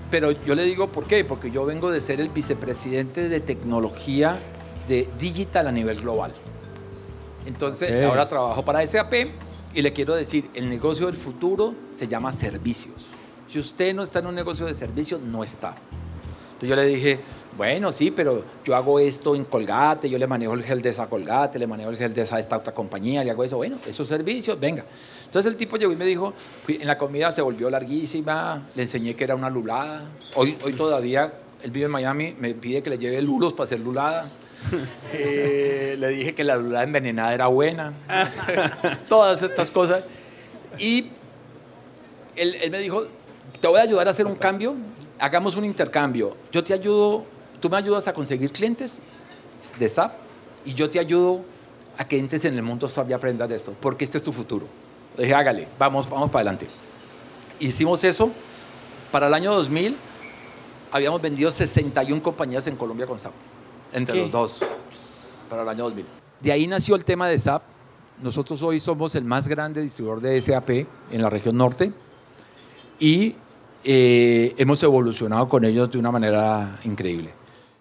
pero 0.09 0.31
yo 0.31 0.55
le 0.55 0.63
digo, 0.63 0.87
¿por 0.91 1.05
qué? 1.05 1.23
Porque 1.25 1.51
yo 1.51 1.65
vengo 1.65 1.91
de 1.91 1.99
ser 1.99 2.19
el 2.19 2.29
vicepresidente 2.29 3.29
de 3.29 3.39
tecnología 3.39 4.39
de 4.87 5.07
digital 5.19 5.67
a 5.67 5.71
nivel 5.71 5.99
global. 6.01 6.33
Entonces, 7.45 7.91
Ok. 7.91 8.09
ahora 8.09 8.27
trabajo 8.27 8.63
para 8.63 8.85
SAP 8.85 9.13
y 9.73 9.81
le 9.81 9.93
quiero 9.93 10.15
decir, 10.15 10.49
el 10.53 10.69
negocio 10.69 11.05
del 11.05 11.15
futuro 11.15 11.73
se 11.91 12.07
llama 12.07 12.31
servicios. 12.31 12.95
Si 13.49 13.59
usted 13.59 13.93
no 13.93 14.03
está 14.03 14.19
en 14.19 14.27
un 14.27 14.35
negocio 14.35 14.65
de 14.65 14.73
servicios, 14.73 15.21
no 15.21 15.43
está. 15.43 15.75
Entonces 16.53 16.69
yo 16.69 16.75
le 16.75 16.85
dije, 16.85 17.19
bueno, 17.55 17.91
sí, 17.91 18.11
pero 18.11 18.43
yo 18.65 18.75
hago 18.75 18.99
esto 18.99 19.35
en 19.35 19.45
Colgate, 19.45 20.09
yo 20.09 20.17
le 20.17 20.27
manejo 20.27 20.53
el 20.53 20.63
gel 20.63 20.81
de 20.81 20.89
esa 20.89 21.07
Colgate, 21.07 21.57
le 21.57 21.67
manejo 21.67 21.89
el 21.89 21.97
gel 21.97 22.13
de 22.13 22.23
esa 22.23 22.39
esta 22.39 22.57
otra 22.57 22.73
compañía, 22.73 23.23
le 23.23 23.31
hago 23.31 23.43
eso, 23.43 23.57
bueno, 23.57 23.77
esos 23.87 24.07
servicios, 24.07 24.59
venga. 24.59 24.83
Entonces 25.25 25.51
el 25.51 25.57
tipo 25.57 25.77
llegó 25.77 25.91
y 25.91 25.95
me 25.95 26.05
dijo, 26.05 26.33
en 26.67 26.87
la 26.87 26.97
comida 26.97 27.31
se 27.31 27.41
volvió 27.41 27.69
larguísima, 27.69 28.67
le 28.75 28.83
enseñé 28.83 29.15
que 29.15 29.23
era 29.23 29.35
una 29.35 29.49
lulada. 29.49 30.05
Hoy, 30.35 30.57
hoy 30.63 30.73
todavía, 30.73 31.31
él 31.63 31.71
vive 31.71 31.85
en 31.85 31.91
Miami, 31.91 32.35
me 32.39 32.53
pide 32.53 32.81
que 32.83 32.89
le 32.89 32.97
lleve 32.97 33.21
lulos 33.21 33.53
para 33.53 33.65
hacer 33.65 33.79
lulada. 33.79 34.29
Eh, 35.13 35.95
le 35.97 36.09
dije 36.09 36.35
que 36.35 36.43
la 36.43 36.57
lulada 36.57 36.83
envenenada 36.83 37.33
era 37.33 37.47
buena. 37.47 37.93
Todas 39.09 39.41
estas 39.41 39.71
cosas. 39.71 40.03
Y 40.77 41.11
él, 42.35 42.55
él 42.61 42.71
me 42.71 42.79
dijo, 42.79 43.07
te 43.61 43.67
voy 43.67 43.79
a 43.79 43.83
ayudar 43.83 44.07
a 44.07 44.11
hacer 44.11 44.25
un 44.25 44.35
cambio, 44.35 44.75
hagamos 45.19 45.55
un 45.55 45.65
intercambio. 45.65 46.35
Yo 46.51 46.63
te 46.63 46.73
ayudo, 46.73 47.25
tú 47.59 47.69
me 47.69 47.77
ayudas 47.77 48.07
a 48.07 48.13
conseguir 48.13 48.51
clientes 48.51 48.99
de 49.79 49.89
SAP 49.89 50.13
y 50.65 50.73
yo 50.73 50.89
te 50.89 50.99
ayudo 50.99 51.41
a 51.97 52.07
que 52.07 52.17
entres 52.17 52.45
en 52.45 52.55
el 52.55 52.63
mundo 52.63 52.87
SAP 52.87 53.09
y 53.09 53.13
aprendas 53.13 53.49
de 53.49 53.55
esto, 53.55 53.73
porque 53.79 54.05
este 54.05 54.19
es 54.19 54.23
tu 54.23 54.31
futuro. 54.31 54.67
Le 55.15 55.23
dije, 55.23 55.35
hágale, 55.35 55.67
vamos, 55.79 56.09
vamos 56.09 56.29
para 56.29 56.41
adelante. 56.41 56.67
Hicimos 57.59 58.03
eso. 58.03 58.29
Para 59.11 59.27
el 59.27 59.33
año 59.33 59.53
2000 59.53 59.95
habíamos 60.91 61.21
vendido 61.21 61.49
61 61.49 62.21
compañías 62.21 62.67
en 62.67 62.75
Colombia 62.75 63.07
con 63.07 63.17
SAP, 63.17 63.33
entre 63.97 64.15
¿Qué? 64.15 64.21
los 64.21 64.31
dos, 64.31 64.65
para 65.49 65.63
el 65.63 65.69
año 65.69 65.85
2000. 65.85 66.05
De 66.41 66.51
ahí 66.51 66.67
nació 66.67 66.95
el 66.95 67.03
tema 67.03 67.27
de 67.27 67.37
SAP. 67.37 67.63
Nosotros 68.21 68.61
hoy 68.63 68.79
somos 68.79 69.15
el 69.15 69.25
más 69.25 69.47
grande 69.47 69.81
distribuidor 69.81 70.21
de 70.21 70.41
SAP 70.41 70.69
en 71.11 71.21
la 71.21 71.29
región 71.29 71.57
norte 71.57 71.91
y 72.99 73.35
eh, 73.83 74.55
hemos 74.57 74.81
evolucionado 74.81 75.47
con 75.47 75.63
ellos 75.65 75.91
de 75.91 75.97
una 75.97 76.11
manera 76.11 76.79
increíble. 76.83 77.31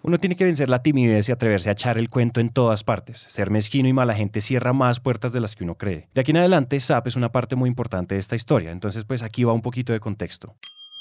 Uno 0.03 0.19
tiene 0.19 0.37
que 0.37 0.45
vencer 0.45 0.69
la 0.69 0.81
timidez 0.83 1.27
y 1.27 1.31
atreverse 1.31 1.69
a 1.69 1.73
echar 1.73 1.97
el 1.97 2.09
cuento 2.09 2.39
en 2.39 2.49
todas 2.49 2.83
partes. 2.83 3.25
Ser 3.29 3.49
mezquino 3.49 3.89
y 3.89 3.93
mala 3.93 4.13
gente 4.13 4.41
cierra 4.41 4.71
más 4.71 4.99
puertas 4.99 5.33
de 5.33 5.41
las 5.41 5.55
que 5.55 5.63
uno 5.63 5.75
cree. 5.75 6.07
De 6.13 6.21
aquí 6.21 6.31
en 6.31 6.37
adelante, 6.37 6.79
SAP 6.79 7.07
es 7.07 7.15
una 7.15 7.31
parte 7.31 7.55
muy 7.55 7.67
importante 7.67 8.15
de 8.15 8.21
esta 8.21 8.35
historia, 8.35 8.71
entonces 8.71 9.03
pues 9.03 9.21
aquí 9.21 9.43
va 9.43 9.53
un 9.53 9.61
poquito 9.61 9.91
de 9.91 9.99
contexto. 9.99 10.55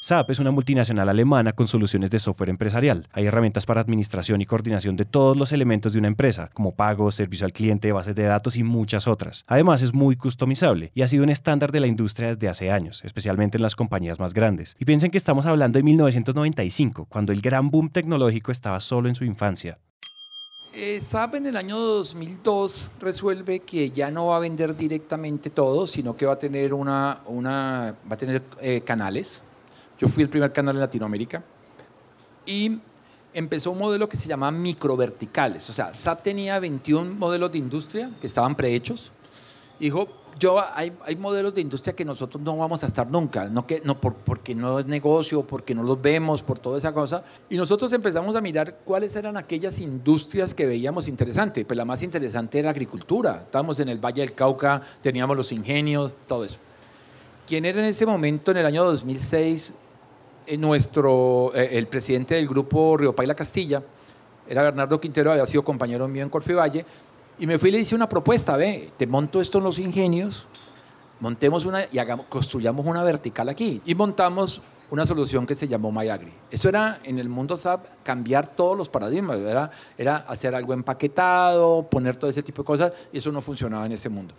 SAP 0.06 0.30
es 0.30 0.38
una 0.38 0.52
multinacional 0.52 1.08
alemana 1.08 1.52
con 1.52 1.66
soluciones 1.66 2.12
de 2.12 2.20
software 2.20 2.50
empresarial. 2.50 3.08
Hay 3.12 3.26
herramientas 3.26 3.66
para 3.66 3.80
administración 3.80 4.40
y 4.40 4.46
coordinación 4.46 4.94
de 4.94 5.04
todos 5.04 5.36
los 5.36 5.50
elementos 5.50 5.92
de 5.92 5.98
una 5.98 6.06
empresa, 6.06 6.48
como 6.54 6.76
pagos, 6.76 7.16
servicio 7.16 7.44
al 7.44 7.52
cliente, 7.52 7.90
bases 7.90 8.14
de 8.14 8.22
datos 8.22 8.54
y 8.54 8.62
muchas 8.62 9.08
otras. 9.08 9.42
Además, 9.48 9.82
es 9.82 9.92
muy 9.92 10.14
customizable 10.14 10.92
y 10.94 11.02
ha 11.02 11.08
sido 11.08 11.24
un 11.24 11.30
estándar 11.30 11.72
de 11.72 11.80
la 11.80 11.88
industria 11.88 12.28
desde 12.28 12.48
hace 12.48 12.70
años, 12.70 13.04
especialmente 13.04 13.58
en 13.58 13.62
las 13.62 13.74
compañías 13.74 14.20
más 14.20 14.32
grandes. 14.32 14.76
Y 14.78 14.84
piensen 14.84 15.10
que 15.10 15.18
estamos 15.18 15.44
hablando 15.44 15.76
de 15.76 15.82
1995, 15.82 17.06
cuando 17.06 17.32
el 17.32 17.40
gran 17.40 17.72
boom 17.72 17.90
tecnológico 17.90 18.52
estaba 18.52 18.80
solo 18.80 19.08
en 19.08 19.16
su 19.16 19.24
infancia. 19.24 19.80
Eh, 20.72 21.00
SAP 21.00 21.34
en 21.34 21.46
el 21.46 21.56
año 21.56 21.78
2002 21.78 22.92
resuelve 23.00 23.58
que 23.58 23.90
ya 23.90 24.12
no 24.12 24.26
va 24.26 24.36
a 24.36 24.38
vender 24.38 24.76
directamente 24.76 25.50
todo, 25.50 25.88
sino 25.88 26.16
que 26.16 26.26
va 26.26 26.34
a 26.34 26.38
tener, 26.38 26.74
una, 26.74 27.22
una, 27.26 27.96
va 28.08 28.14
a 28.14 28.16
tener 28.16 28.44
eh, 28.60 28.82
canales. 28.82 29.42
Yo 29.98 30.08
fui 30.08 30.22
el 30.22 30.28
primer 30.28 30.52
canal 30.52 30.74
en 30.74 30.80
Latinoamérica 30.80 31.42
y 32.44 32.78
empezó 33.32 33.70
un 33.70 33.78
modelo 33.78 34.08
que 34.08 34.16
se 34.16 34.28
llama 34.28 34.50
microverticales. 34.50 35.68
O 35.68 35.72
sea, 35.72 35.92
SAP 35.92 36.22
tenía 36.22 36.58
21 36.58 37.14
modelos 37.14 37.52
de 37.52 37.58
industria 37.58 38.10
que 38.20 38.26
estaban 38.26 38.54
prehechos. 38.54 39.12
Dijo, 39.78 40.08
yo, 40.38 40.62
hay, 40.74 40.92
hay 41.04 41.16
modelos 41.16 41.54
de 41.54 41.62
industria 41.62 41.94
que 41.94 42.04
nosotros 42.04 42.42
no 42.42 42.56
vamos 42.56 42.84
a 42.84 42.86
estar 42.86 43.10
nunca, 43.10 43.48
no 43.48 43.66
que, 43.66 43.80
no 43.84 43.98
por, 43.98 44.14
porque 44.14 44.54
no 44.54 44.78
es 44.78 44.86
negocio, 44.86 45.46
porque 45.46 45.74
no 45.74 45.82
los 45.82 46.00
vemos, 46.00 46.42
por 46.42 46.58
toda 46.58 46.76
esa 46.76 46.92
cosa. 46.92 47.24
Y 47.48 47.56
nosotros 47.56 47.92
empezamos 47.92 48.36
a 48.36 48.40
mirar 48.40 48.80
cuáles 48.84 49.16
eran 49.16 49.36
aquellas 49.36 49.80
industrias 49.80 50.52
que 50.52 50.66
veíamos 50.66 51.08
interesantes. 51.08 51.64
Pues 51.64 51.76
la 51.76 51.84
más 51.84 52.02
interesante 52.02 52.58
era 52.58 52.70
agricultura. 52.70 53.42
Estábamos 53.44 53.80
en 53.80 53.88
el 53.88 53.98
Valle 53.98 54.22
del 54.22 54.34
Cauca, 54.34 54.80
teníamos 55.00 55.36
los 55.36 55.52
ingenios, 55.52 56.12
todo 56.26 56.44
eso. 56.44 56.58
¿Quién 57.46 57.64
era 57.64 57.80
en 57.80 57.86
ese 57.86 58.04
momento, 58.04 58.50
en 58.50 58.58
el 58.58 58.66
año 58.66 58.84
2006, 58.84 59.70
eh, 59.70 59.85
nuestro, 60.58 61.52
eh, 61.54 61.70
el 61.72 61.86
presidente 61.86 62.34
del 62.34 62.48
grupo 62.48 62.96
Río 62.96 63.14
Paila 63.14 63.34
Castilla? 63.34 63.82
Era 64.48 64.62
Bernardo 64.62 65.00
Quintero, 65.00 65.32
había 65.32 65.46
sido 65.46 65.64
compañero 65.64 66.06
mío 66.08 66.22
en 66.22 66.30
Corfivalle. 66.30 66.84
Y 67.38 67.46
me 67.46 67.58
fui 67.58 67.68
y 67.68 67.72
le 67.72 67.80
hice 67.80 67.94
una 67.94 68.08
propuesta, 68.08 68.56
ve, 68.56 68.90
te 68.96 69.06
monto 69.06 69.40
esto 69.40 69.58
en 69.58 69.64
los 69.64 69.78
ingenios, 69.78 70.46
montemos 71.20 71.64
una 71.64 71.82
y 71.84 71.98
construyamos 72.28 72.86
una 72.86 73.02
vertical 73.02 73.48
aquí. 73.48 73.82
Y 73.84 73.94
montamos 73.94 74.62
una 74.90 75.04
solución 75.04 75.46
que 75.46 75.54
se 75.54 75.68
llamó 75.68 75.90
MyAgri. 75.90 76.32
Eso 76.50 76.68
era 76.68 77.00
en 77.02 77.18
el 77.18 77.28
mundo 77.28 77.56
SAP 77.56 77.86
cambiar 78.02 78.46
todos 78.54 78.78
los 78.78 78.88
paradigmas, 78.88 79.38
era, 79.38 79.70
era 79.98 80.16
hacer 80.16 80.54
algo 80.54 80.72
empaquetado, 80.72 81.86
poner 81.88 82.16
todo 82.16 82.30
ese 82.30 82.42
tipo 82.42 82.62
de 82.62 82.66
cosas, 82.66 82.92
y 83.12 83.18
eso 83.18 83.32
no 83.32 83.42
funcionaba 83.42 83.84
en 83.86 83.92
ese 83.92 84.08
mundo. 84.08 84.34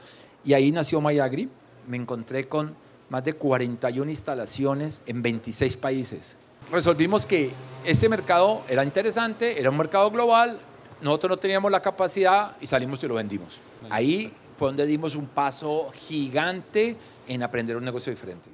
Y 0.46 0.54
ahí 0.54 0.72
nació 0.72 1.02
MyAgri, 1.02 1.50
me 1.88 1.98
encontré 1.98 2.48
con 2.48 2.76
más 3.10 3.24
de 3.24 3.34
41 3.34 4.10
instalaciones 4.10 5.02
en 5.06 5.22
26 5.22 5.78
países. 5.78 6.36
Resolvimos 6.72 7.26
que 7.26 7.52
ese 7.86 8.10
mercado 8.10 8.62
era 8.68 8.84
interesante, 8.84 9.60
era 9.60 9.70
un 9.70 9.78
mercado 9.78 10.12
global, 10.12 10.60
nosotros 11.02 11.30
no 11.30 11.38
teníamos 11.38 11.72
la 11.72 11.82
capacidad 11.82 12.58
y 12.60 12.68
salimos 12.68 13.04
y 13.04 13.08
lo 13.08 13.16
vendimos. 13.16 13.60
Ahí 13.90 14.34
fue 14.58 14.70
donde 14.70 14.86
dimos 14.86 15.16
un 15.16 15.28
paso 15.28 15.90
gigante 15.94 16.98
en 17.28 17.44
aprender 17.44 17.78
un 17.78 17.86
negocio 17.86 18.12
diferente. 18.12 18.50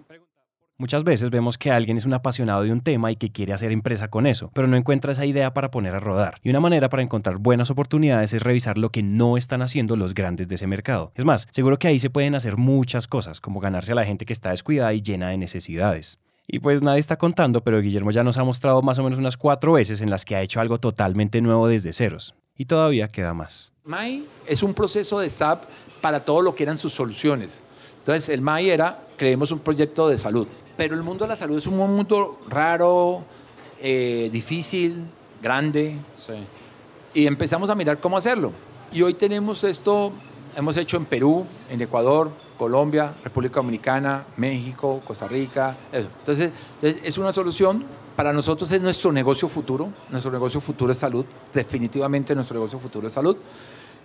Muchas 0.80 1.04
veces 1.04 1.30
vemos 1.30 1.60
que 1.60 1.70
alguien 1.70 1.98
es 1.98 2.06
un 2.06 2.16
apasionado 2.16 2.64
de 2.64 2.72
un 2.72 2.82
tema 2.82 3.12
y 3.12 3.16
que 3.16 3.32
quiere 3.32 3.54
hacer 3.54 3.72
empresa 3.72 4.08
con 4.08 4.26
eso, 4.26 4.50
pero 4.56 4.68
no 4.68 4.76
encuentra 4.76 5.12
esa 5.12 5.24
idea 5.24 5.54
para 5.54 5.70
poner 5.70 5.94
a 5.94 6.00
rodar. 6.00 6.40
Y 6.42 6.50
una 6.50 6.60
manera 6.60 6.90
para 6.90 7.04
encontrar 7.04 7.38
buenas 7.38 7.70
oportunidades 7.70 8.34
es 8.34 8.42
revisar 8.42 8.80
lo 8.80 8.90
que 8.90 9.04
no 9.04 9.38
están 9.38 9.62
haciendo 9.62 9.96
los 9.96 10.16
grandes 10.16 10.48
de 10.48 10.56
ese 10.56 10.66
mercado. 10.66 11.12
Es 11.14 11.26
más, 11.26 11.48
seguro 11.52 11.78
que 11.78 11.88
ahí 11.88 12.00
se 12.00 12.10
pueden 12.10 12.34
hacer 12.34 12.58
muchas 12.58 13.08
cosas, 13.08 13.40
como 13.40 13.60
ganarse 13.60 13.92
a 13.92 13.96
la 13.96 14.06
gente 14.06 14.26
que 14.26 14.34
está 14.34 14.50
descuidada 14.50 14.96
y 14.96 15.02
llena 15.04 15.30
de 15.30 15.38
necesidades. 15.38 16.18
Y 16.48 16.58
pues 16.58 16.82
nadie 16.82 17.00
está 17.00 17.18
contando, 17.18 17.64
pero 17.64 17.80
Guillermo 17.80 18.10
ya 18.10 18.24
nos 18.24 18.40
ha 18.40 18.44
mostrado 18.44 18.82
más 18.82 18.98
o 18.98 19.04
menos 19.04 19.20
unas 19.20 19.38
cuatro 19.38 19.74
veces 19.74 20.02
en 20.02 20.10
las 20.10 20.26
que 20.26 20.36
ha 20.36 20.42
hecho 20.42 20.60
algo 20.60 20.80
totalmente 20.80 21.40
nuevo 21.42 21.68
desde 21.68 21.94
ceros. 21.94 22.34
Y 22.58 22.66
todavía 22.66 23.10
queda 23.10 23.36
más. 23.36 23.72
MAI 23.86 24.26
es 24.48 24.64
un 24.64 24.74
proceso 24.74 25.20
de 25.20 25.30
SAP 25.30 25.66
para 26.02 26.20
todo 26.26 26.42
lo 26.42 26.56
que 26.56 26.64
eran 26.64 26.80
sus 26.80 26.94
soluciones. 26.94 27.60
Entonces, 28.00 28.28
el 28.30 28.42
MAI 28.42 28.72
era, 28.72 29.00
creemos 29.18 29.52
un 29.52 29.60
proyecto 29.60 30.10
de 30.10 30.18
salud. 30.18 30.48
Pero 30.76 30.96
el 30.96 31.04
mundo 31.04 31.26
de 31.26 31.30
la 31.30 31.38
salud 31.38 31.58
es 31.58 31.68
un 31.68 31.78
mundo 31.78 32.40
raro, 32.50 33.24
eh, 33.80 34.30
difícil, 34.32 35.06
grande. 35.42 35.98
Y 37.14 37.28
empezamos 37.28 37.70
a 37.70 37.76
mirar 37.76 38.00
cómo 38.00 38.18
hacerlo. 38.18 38.52
Y 38.92 39.02
hoy 39.02 39.14
tenemos 39.14 39.64
esto, 39.64 40.12
hemos 40.56 40.78
hecho 40.78 40.98
en 40.98 41.06
Perú, 41.06 41.46
en 41.70 41.82
Ecuador, 41.82 42.32
Colombia, 42.58 43.14
República 43.24 43.56
Dominicana, 43.56 44.26
México, 44.38 45.02
Costa 45.06 45.28
Rica. 45.28 45.76
eso. 45.92 46.08
Entonces, 46.20 46.52
es 46.82 47.18
una 47.18 47.32
solución. 47.32 47.84
Para 48.16 48.32
nosotros 48.32 48.72
es 48.72 48.82
nuestro 48.82 49.12
negocio 49.12 49.48
futuro. 49.50 49.90
Nuestro 50.10 50.32
negocio 50.32 50.62
futuro 50.62 50.92
es 50.92 50.98
salud. 51.00 51.26
Definitivamente 51.52 52.36
nuestro 52.36 52.56
negocio 52.56 52.78
futuro 52.80 53.08
es 53.08 53.14
salud. 53.14 53.36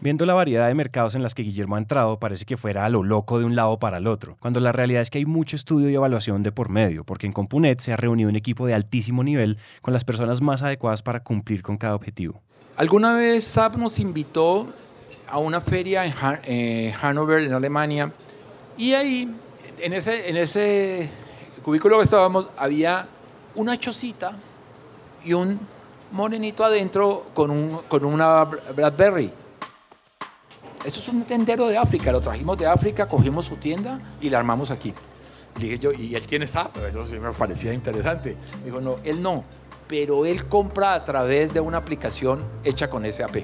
Viendo 0.00 0.26
la 0.26 0.34
variedad 0.34 0.68
de 0.68 0.74
mercados 0.74 1.16
en 1.16 1.24
las 1.24 1.34
que 1.34 1.42
Guillermo 1.42 1.74
ha 1.74 1.78
entrado, 1.78 2.20
parece 2.20 2.44
que 2.44 2.56
fuera 2.56 2.84
a 2.84 2.88
lo 2.88 3.02
loco 3.02 3.40
de 3.40 3.44
un 3.44 3.56
lado 3.56 3.80
para 3.80 3.96
el 3.96 4.06
otro, 4.06 4.36
cuando 4.38 4.60
la 4.60 4.70
realidad 4.70 5.02
es 5.02 5.10
que 5.10 5.18
hay 5.18 5.26
mucho 5.26 5.56
estudio 5.56 5.90
y 5.90 5.94
evaluación 5.96 6.44
de 6.44 6.52
por 6.52 6.68
medio, 6.68 7.02
porque 7.02 7.26
en 7.26 7.32
Compunet 7.32 7.80
se 7.80 7.92
ha 7.92 7.96
reunido 7.96 8.28
un 8.28 8.36
equipo 8.36 8.64
de 8.68 8.74
altísimo 8.74 9.24
nivel 9.24 9.58
con 9.82 9.92
las 9.92 10.04
personas 10.04 10.40
más 10.40 10.62
adecuadas 10.62 11.02
para 11.02 11.24
cumplir 11.24 11.62
con 11.62 11.78
cada 11.78 11.96
objetivo. 11.96 12.40
Alguna 12.76 13.14
vez 13.14 13.44
SAP 13.44 13.74
nos 13.74 13.98
invitó 13.98 14.68
a 15.28 15.38
una 15.38 15.60
feria 15.60 16.06
en 16.06 16.14
eh, 16.44 16.94
Hannover, 17.00 17.40
en 17.40 17.52
Alemania, 17.52 18.12
y 18.76 18.92
ahí, 18.92 19.34
en 19.80 19.92
ese, 19.92 20.28
en 20.28 20.36
ese 20.36 21.10
cubículo 21.64 21.96
que 21.96 22.04
estábamos, 22.04 22.48
había 22.56 23.08
una 23.56 23.76
chocita 23.76 24.36
y 25.24 25.32
un 25.32 25.58
morenito 26.12 26.64
adentro 26.64 27.26
con, 27.34 27.50
un, 27.50 27.80
con 27.88 28.04
una 28.04 28.44
Blackberry. 28.44 29.32
Esto 30.84 31.00
es 31.00 31.08
un 31.08 31.24
tendero 31.24 31.66
de 31.66 31.76
África, 31.76 32.12
lo 32.12 32.20
trajimos 32.20 32.56
de 32.56 32.66
África, 32.66 33.08
cogimos 33.08 33.46
su 33.46 33.56
tienda 33.56 34.00
y 34.20 34.30
la 34.30 34.38
armamos 34.38 34.70
aquí. 34.70 34.94
Y 35.56 35.60
dije 35.60 35.78
yo, 35.78 35.92
¿y 35.92 36.14
él 36.14 36.26
tiene 36.26 36.46
SAP? 36.46 36.76
Eso 36.88 37.04
sí 37.04 37.18
me 37.18 37.32
parecía 37.32 37.72
interesante. 37.72 38.36
Dijo, 38.64 38.80
no, 38.80 38.96
él 39.02 39.20
no, 39.20 39.42
pero 39.88 40.24
él 40.24 40.46
compra 40.46 40.94
a 40.94 41.04
través 41.04 41.52
de 41.52 41.60
una 41.60 41.78
aplicación 41.78 42.44
hecha 42.62 42.88
con 42.88 43.10
SAP. 43.10 43.36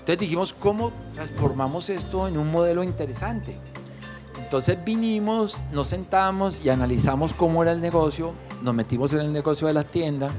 Entonces 0.00 0.18
dijimos, 0.18 0.52
¿cómo 0.52 0.92
transformamos 1.14 1.88
esto 1.88 2.26
en 2.26 2.36
un 2.36 2.50
modelo 2.50 2.82
interesante? 2.82 3.56
Entonces 4.42 4.76
vinimos, 4.84 5.56
nos 5.70 5.86
sentamos 5.86 6.64
y 6.64 6.70
analizamos 6.70 7.32
cómo 7.32 7.62
era 7.62 7.70
el 7.70 7.80
negocio, 7.80 8.32
nos 8.62 8.74
metimos 8.74 9.12
en 9.12 9.20
el 9.20 9.32
negocio 9.32 9.68
de 9.68 9.74
la 9.74 9.84
tienda, 9.84 10.30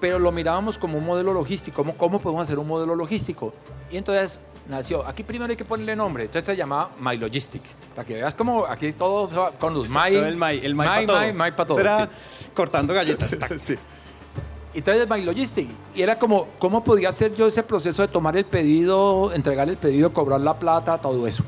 pero 0.00 0.18
lo 0.18 0.32
mirábamos 0.32 0.78
como 0.78 0.96
un 0.96 1.04
modelo 1.04 1.34
logístico, 1.34 1.76
¿cómo, 1.76 1.98
cómo 1.98 2.18
podemos 2.18 2.44
hacer 2.44 2.58
un 2.58 2.66
modelo 2.66 2.96
logístico? 2.96 3.52
Y 3.90 3.98
entonces 3.98 4.40
nació. 4.68 5.06
Aquí 5.06 5.22
primero 5.22 5.50
hay 5.50 5.56
que 5.56 5.64
ponerle 5.64 5.96
nombre. 5.96 6.24
Entonces 6.24 6.46
se 6.46 6.56
llamaba 6.56 6.90
My 7.00 7.16
Logistic. 7.16 7.62
Para 7.94 8.06
que 8.06 8.14
veas 8.14 8.34
como 8.34 8.66
aquí 8.66 8.92
todos 8.92 9.30
con 9.58 9.74
los 9.74 9.88
My. 9.88 10.14
el 10.14 10.36
My, 10.36 10.58
el 10.62 10.74
My, 10.74 10.86
My, 11.00 11.06
todo. 11.06 11.20
My, 11.20 11.32
My 11.32 11.50
para 11.50 11.66
todo. 11.66 11.76
Será 11.76 12.06
sí. 12.06 12.46
cortando 12.54 12.94
galletas. 12.94 13.36
sí. 13.58 13.76
Y 14.74 14.78
entonces 14.78 15.08
My 15.08 15.22
Logistic. 15.22 15.68
Y 15.94 16.02
era 16.02 16.18
como, 16.18 16.48
¿cómo 16.58 16.82
podía 16.82 17.10
hacer 17.10 17.34
yo 17.34 17.46
ese 17.46 17.62
proceso 17.62 18.02
de 18.02 18.08
tomar 18.08 18.36
el 18.36 18.44
pedido, 18.44 19.32
entregar 19.32 19.68
el 19.68 19.76
pedido, 19.76 20.12
cobrar 20.12 20.40
la 20.40 20.58
plata, 20.58 20.98
todo 20.98 21.26
eso? 21.26 21.44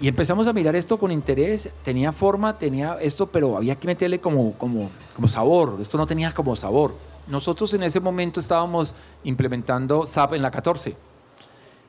Y 0.00 0.08
empezamos 0.08 0.46
a 0.46 0.52
mirar 0.52 0.76
esto 0.76 0.98
con 0.98 1.10
interés. 1.10 1.70
Tenía 1.82 2.12
forma, 2.12 2.58
tenía 2.58 2.98
esto, 3.00 3.26
pero 3.26 3.56
había 3.56 3.76
que 3.76 3.86
meterle 3.86 4.20
como, 4.20 4.52
como, 4.52 4.90
como 5.14 5.26
sabor. 5.26 5.78
Esto 5.80 5.96
no 5.96 6.06
tenía 6.06 6.32
como 6.32 6.54
sabor. 6.54 6.94
Nosotros 7.26 7.72
en 7.74 7.82
ese 7.82 7.98
momento 7.98 8.38
estábamos 8.38 8.94
implementando 9.24 10.06
SAP 10.06 10.34
en 10.34 10.42
la 10.42 10.50
14. 10.50 10.94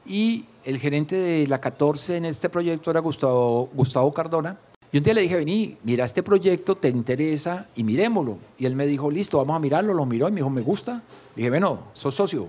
Y 0.07 0.45
el 0.63 0.79
gerente 0.79 1.15
de 1.15 1.47
la 1.47 1.59
14 1.59 2.17
en 2.17 2.25
este 2.25 2.49
proyecto 2.49 2.91
era 2.91 2.99
Gustavo, 3.01 3.69
Gustavo 3.73 4.13
Cardona. 4.13 4.57
Y 4.91 4.97
un 4.97 5.03
día 5.03 5.13
le 5.13 5.21
dije, 5.21 5.35
vení, 5.35 5.77
mira 5.83 6.05
este 6.05 6.23
proyecto, 6.23 6.75
te 6.75 6.87
interesa 6.87 7.67
y 7.75 7.83
miremoslo. 7.83 8.37
Y 8.57 8.65
él 8.65 8.75
me 8.75 8.85
dijo, 8.85 9.11
listo, 9.11 9.37
vamos 9.37 9.57
a 9.57 9.59
mirarlo. 9.59 9.93
Lo 9.93 10.05
miró 10.05 10.29
y 10.29 10.31
me 10.31 10.37
dijo, 10.37 10.49
me 10.49 10.61
gusta. 10.61 11.01
Dije, 11.35 11.49
bueno, 11.49 11.79
sos 11.93 12.15
socio. 12.15 12.47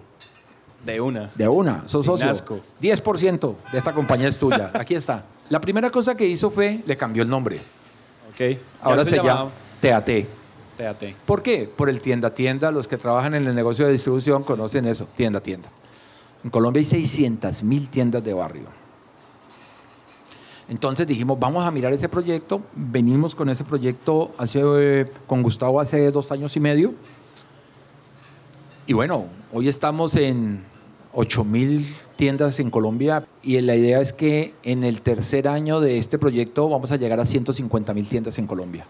De 0.85 1.01
una. 1.01 1.31
De 1.35 1.49
una, 1.49 1.83
sos 1.89 2.03
Sin 2.03 2.13
socio. 2.13 2.31
asco. 2.31 2.61
10% 2.81 3.55
de 3.73 3.79
esta 3.79 3.93
compañía 3.93 4.29
es 4.29 4.39
tuya. 4.39 4.71
Aquí 4.75 4.95
está. 4.95 5.25
La 5.51 5.61
primera 5.61 5.91
cosa 5.91 6.15
que 6.15 6.27
hizo 6.27 6.51
fue, 6.51 6.83
le 6.87 6.97
cambió 6.97 7.25
el 7.25 7.29
nombre. 7.29 7.57
Ok. 8.33 8.59
Ahora 8.83 9.05
se 9.05 9.17
llama 9.17 9.51
TAT. 9.81 10.09
TAT. 10.77 11.03
¿Por 11.27 11.43
qué? 11.43 11.69
Por 11.75 11.91
el 11.91 12.01
tienda 12.01 12.29
a 12.29 12.35
tienda. 12.35 12.71
Los 12.71 12.87
que 12.87 12.97
trabajan 12.97 13.35
en 13.35 13.49
el 13.49 13.55
negocio 13.57 13.87
de 13.87 13.93
distribución 13.93 14.45
conocen 14.45 14.85
eso, 14.85 15.09
tienda 15.17 15.41
a 15.41 15.43
tienda. 15.43 15.69
En 16.45 16.51
Colombia 16.51 16.81
hay 16.81 16.85
600 16.85 17.63
mil 17.63 17.89
tiendas 17.89 18.25
de 18.25 18.33
barrio. 18.33 18.67
Entonces 20.69 21.07
dijimos, 21.07 21.39
vamos 21.41 21.67
a 21.67 21.71
mirar 21.71 21.93
ese 21.93 22.09
proyecto. 22.09 22.61
Venimos 22.75 23.35
con 23.35 23.49
ese 23.49 23.65
proyecto 23.65 24.33
hace, 24.37 24.61
eh, 24.65 25.07
con 25.27 25.43
Gustavo 25.43 25.81
hace 25.81 26.11
dos 26.11 26.31
años 26.31 26.55
y 26.57 26.61
medio. 26.61 26.95
Y 28.87 28.93
bueno, 28.93 29.27
hoy 29.53 29.69
estamos 29.69 30.15
en 30.17 30.65
8 31.15 31.45
mil 31.45 31.87
tiendas 32.17 32.61
en 32.61 32.71
Colombia 32.71 33.27
y 33.43 33.61
la 33.61 33.77
idea 33.77 34.01
es 34.01 34.13
que 34.13 34.55
en 34.63 34.85
el 34.85 35.01
tercer 35.01 35.49
año 35.49 35.81
de 35.81 35.99
este 35.99 36.19
proyecto 36.19 36.69
vamos 36.69 36.93
a 36.93 36.97
llegar 36.97 37.21
a 37.21 37.25
150 37.25 37.95
mil 37.95 38.07
tiendas 38.07 38.39
en 38.39 38.47
Colombia. 38.47 38.87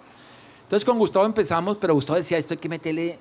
Entonces 0.64 0.85
con 0.85 0.99
Gustavo 0.99 1.26
empezamos, 1.26 1.78
pero 1.78 1.95
Gustavo 1.95 2.17
decía, 2.17 2.38
esto 2.38 2.55
hay 2.55 2.59
que 2.59 2.69
meterle 2.69 3.19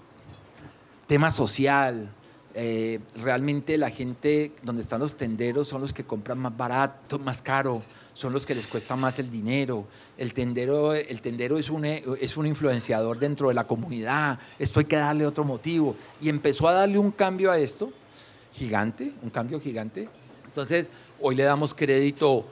tema 1.07 1.31
social. 1.31 2.09
Eh, 2.59 2.99
realmente 3.21 3.77
la 3.77 3.91
gente 3.91 4.51
donde 4.63 4.81
están 4.81 4.99
los 4.99 5.15
tenderos 5.15 5.67
son 5.67 5.79
los 5.79 5.93
que 5.93 6.05
compran 6.05 6.39
más 6.39 6.57
barato, 6.57 7.19
más 7.19 7.39
caro, 7.39 7.83
son 8.15 8.33
los 8.33 8.47
que 8.47 8.55
les 8.55 8.65
cuesta 8.65 8.95
más 8.95 9.19
el 9.19 9.29
dinero. 9.29 9.85
El 10.17 10.33
tendero, 10.33 10.95
el 10.95 11.21
tendero 11.21 11.59
es, 11.59 11.69
un, 11.69 11.85
es 11.85 12.35
un 12.35 12.47
influenciador 12.47 13.19
dentro 13.19 13.49
de 13.49 13.53
la 13.53 13.67
comunidad. 13.67 14.39
Esto 14.57 14.79
hay 14.79 14.87
que 14.87 14.95
darle 14.95 15.27
otro 15.27 15.43
motivo. 15.43 15.95
Y 16.19 16.29
empezó 16.29 16.67
a 16.67 16.73
darle 16.73 16.97
un 16.97 17.11
cambio 17.11 17.51
a 17.51 17.59
esto 17.59 17.93
gigante, 18.51 19.13
un 19.21 19.29
cambio 19.29 19.61
gigante. 19.61 20.09
Entonces, 20.45 20.89
hoy 21.21 21.35
le 21.35 21.43
damos 21.43 21.75
crédito, 21.75 22.43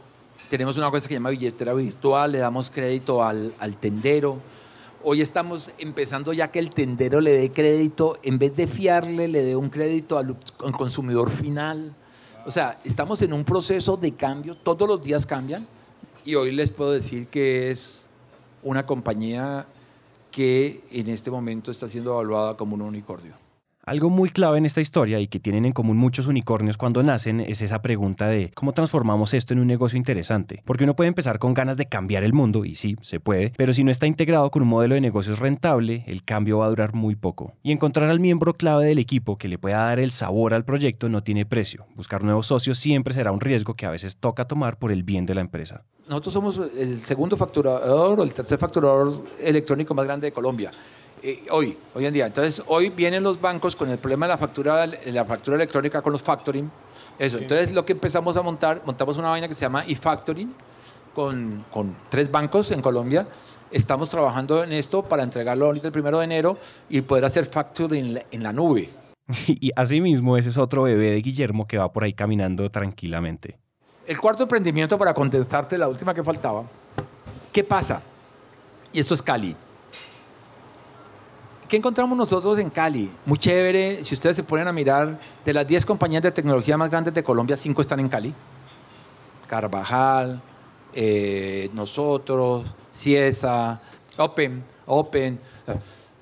tenemos 0.51 0.77
una 0.77 0.91
cosa 0.91 1.07
que 1.07 1.13
se 1.13 1.13
llama 1.15 1.31
billetera 1.31 1.73
virtual, 1.73 2.31
le 2.31 2.37
damos 2.37 2.69
crédito 2.69 3.23
al, 3.23 3.55
al 3.57 3.75
tendero. 3.77 4.37
Hoy 5.07 5.21
estamos 5.21 5.69
empezando 5.77 6.33
ya 6.33 6.49
que 6.49 6.57
el 6.57 6.71
tendero 6.71 7.21
le 7.21 7.31
dé 7.31 7.51
crédito, 7.51 8.17
en 8.23 8.39
vez 8.39 8.55
de 8.55 8.65
fiarle, 8.65 9.27
le 9.27 9.43
dé 9.43 9.55
un 9.55 9.69
crédito 9.69 10.17
al, 10.17 10.35
consumidor 10.71 11.29
final. 11.29 11.93
O 12.43 12.49
sea, 12.49 12.79
estamos 12.83 13.21
en 13.21 13.31
un 13.31 13.43
proceso 13.43 13.97
de 13.97 14.13
cambio, 14.15 14.57
todos 14.57 14.87
los 14.87 15.03
días 15.03 15.27
cambian 15.27 15.67
y 16.25 16.33
hoy 16.33 16.51
les 16.51 16.71
puedo 16.71 16.91
decir 16.91 17.27
que 17.27 17.69
es 17.69 18.07
una 18.63 18.87
compañía 18.87 19.67
que 20.31 20.81
en 20.89 21.09
este 21.09 21.29
momento 21.29 21.69
está 21.69 21.87
siendo 21.87 22.13
evaluada 22.13 22.57
como 22.57 22.73
un 22.73 22.81
unicornio. 22.81 23.35
Algo 23.87 24.09
muy 24.09 24.31
clave 24.31 24.57
en 24.57 24.65
esta 24.65 24.81
historia 24.81 25.19
y 25.19 25.27
que 25.27 25.39
tienen 25.39 25.63
en 25.63 25.71
común 25.71 25.95
muchos 25.95 26.25
unicornios 26.25 26.75
cuando 26.75 27.03
nacen 27.03 27.39
es 27.39 27.61
esa 27.61 27.83
pregunta 27.83 28.25
de 28.25 28.49
cómo 28.55 28.73
transformamos 28.73 29.35
esto 29.35 29.53
en 29.53 29.59
un 29.59 29.67
negocio 29.67 29.95
interesante. 29.95 30.63
Porque 30.65 30.85
uno 30.85 30.95
puede 30.95 31.09
empezar 31.09 31.37
con 31.37 31.53
ganas 31.53 31.77
de 31.77 31.85
cambiar 31.85 32.23
el 32.23 32.33
mundo, 32.33 32.65
y 32.65 32.73
sí, 32.77 32.95
se 33.03 33.19
puede, 33.19 33.53
pero 33.55 33.73
si 33.73 33.83
no 33.83 33.91
está 33.91 34.07
integrado 34.07 34.49
con 34.49 34.63
un 34.63 34.69
modelo 34.69 34.95
de 34.95 35.01
negocios 35.01 35.37
rentable, 35.37 36.03
el 36.07 36.23
cambio 36.23 36.57
va 36.57 36.65
a 36.65 36.69
durar 36.69 36.95
muy 36.95 37.15
poco. 37.15 37.53
Y 37.61 37.71
encontrar 37.71 38.09
al 38.09 38.19
miembro 38.19 38.55
clave 38.55 38.85
del 38.85 38.97
equipo 38.97 39.37
que 39.37 39.49
le 39.49 39.59
pueda 39.59 39.77
dar 39.77 39.99
el 39.99 40.09
sabor 40.09 40.55
al 40.55 40.65
proyecto 40.65 41.07
no 41.07 41.21
tiene 41.21 41.45
precio. 41.45 41.85
Buscar 41.95 42.23
nuevos 42.23 42.47
socios 42.47 42.79
siempre 42.79 43.13
será 43.13 43.31
un 43.31 43.39
riesgo 43.39 43.75
que 43.75 43.85
a 43.85 43.91
veces 43.91 44.17
toca 44.17 44.47
tomar 44.47 44.79
por 44.79 44.91
el 44.91 45.03
bien 45.03 45.27
de 45.27 45.35
la 45.35 45.41
empresa. 45.41 45.83
Nosotros 46.07 46.33
somos 46.33 46.59
el 46.75 47.01
segundo 47.01 47.37
facturador 47.37 48.19
o 48.19 48.23
el 48.23 48.33
tercer 48.33 48.57
facturador 48.57 49.23
electrónico 49.39 49.93
más 49.93 50.05
grande 50.05 50.25
de 50.25 50.31
Colombia. 50.31 50.71
Eh, 51.27 51.43
hoy, 51.49 51.75
hoy 51.95 52.05
en 52.05 52.13
día. 52.13 52.27
Entonces, 52.27 52.61
hoy 52.67 52.91
vienen 52.91 53.23
los 53.23 53.41
bancos 53.41 53.75
con 53.75 53.89
el 53.89 53.97
problema 53.97 54.27
de 54.27 54.33
la 54.33 54.37
factura, 54.37 54.85
la 54.85 55.25
factura 55.25 55.55
electrónica 55.55 55.99
con 56.03 56.13
los 56.13 56.21
factoring. 56.21 56.69
Eso. 57.17 57.37
Sí. 57.37 57.43
Entonces, 57.45 57.73
lo 57.73 57.83
que 57.83 57.93
empezamos 57.93 58.37
a 58.37 58.43
montar, 58.43 58.83
montamos 58.85 59.17
una 59.17 59.29
vaina 59.29 59.47
que 59.47 59.55
se 59.55 59.61
llama 59.61 59.83
e-factoring 59.87 60.53
con, 61.15 61.65
con, 61.71 61.95
tres 62.09 62.29
bancos 62.29 62.69
en 62.69 62.79
Colombia. 62.79 63.25
Estamos 63.71 64.11
trabajando 64.11 64.63
en 64.63 64.71
esto 64.71 65.01
para 65.01 65.23
entregarlo 65.23 65.65
ahorita 65.65 65.87
el 65.87 65.93
primero 65.93 66.19
de 66.19 66.25
enero 66.25 66.59
y 66.89 67.01
poder 67.01 67.25
hacer 67.25 67.47
factoring 67.47 68.05
en 68.05 68.13
la, 68.13 68.21
en 68.29 68.43
la 68.43 68.53
nube. 68.53 68.87
Y 69.47 69.71
asimismo, 69.75 70.37
ese 70.37 70.49
es 70.49 70.59
otro 70.59 70.83
bebé 70.83 71.09
de 71.09 71.21
Guillermo 71.23 71.65
que 71.65 71.79
va 71.79 71.91
por 71.91 72.03
ahí 72.03 72.13
caminando 72.13 72.69
tranquilamente. 72.69 73.57
El 74.05 74.19
cuarto 74.19 74.43
emprendimiento, 74.43 74.95
para 74.95 75.11
contestarte 75.15 75.75
la 75.75 75.87
última 75.87 76.13
que 76.13 76.23
faltaba, 76.23 76.65
¿qué 77.51 77.63
pasa? 77.63 77.99
Y 78.93 78.99
esto 78.99 79.15
es 79.15 79.23
Cali. 79.23 79.55
¿Qué 81.67 81.77
encontramos 81.77 82.15
nosotros 82.15 82.59
en 82.59 82.69
Cali? 82.69 83.09
Muy 83.25 83.39
chévere. 83.39 84.03
Si 84.03 84.13
ustedes 84.13 84.35
se 84.35 84.43
ponen 84.43 84.67
a 84.67 84.71
mirar, 84.71 85.19
de 85.43 85.53
las 85.53 85.65
10 85.65 85.83
compañías 85.85 86.21
de 86.21 86.31
tecnología 86.31 86.77
más 86.77 86.91
grandes 86.91 87.13
de 87.13 87.23
Colombia, 87.23 87.57
5 87.57 87.81
están 87.81 87.99
en 87.99 88.07
Cali. 88.07 88.31
Carvajal, 89.47 90.41
eh, 90.93 91.71
nosotros, 91.73 92.67
Ciesa, 92.91 93.81
Open, 94.17 94.63
Open. 94.85 95.39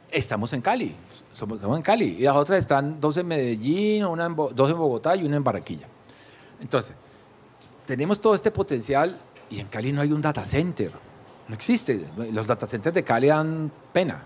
Estamos 0.09 0.53
en 0.53 0.61
Cali. 0.61 0.95
Somos, 1.33 1.57
estamos 1.57 1.75
en 1.75 1.83
Cali. 1.83 2.15
Y 2.19 2.21
las 2.21 2.37
otras 2.37 2.59
están 2.59 3.01
dos 3.01 3.17
en 3.17 3.27
Medellín, 3.27 4.05
una 4.05 4.27
en, 4.27 4.35
dos 4.35 4.71
en 4.71 4.77
Bogotá 4.77 5.13
y 5.17 5.25
una 5.25 5.35
en 5.35 5.43
Barranquilla. 5.43 5.87
Entonces, 6.61 6.95
tenemos 7.85 8.21
todo 8.21 8.33
este 8.33 8.49
potencial 8.49 9.17
y 9.49 9.59
en 9.59 9.67
Cali 9.67 9.91
no 9.91 9.99
hay 9.99 10.13
un 10.13 10.21
data 10.21 10.45
center. 10.45 10.91
No 11.49 11.53
existe. 11.53 12.05
Los 12.31 12.47
data 12.47 12.65
centers 12.65 12.95
de 12.95 13.03
Cali 13.03 13.27
dan 13.27 13.69
pena. 13.91 14.23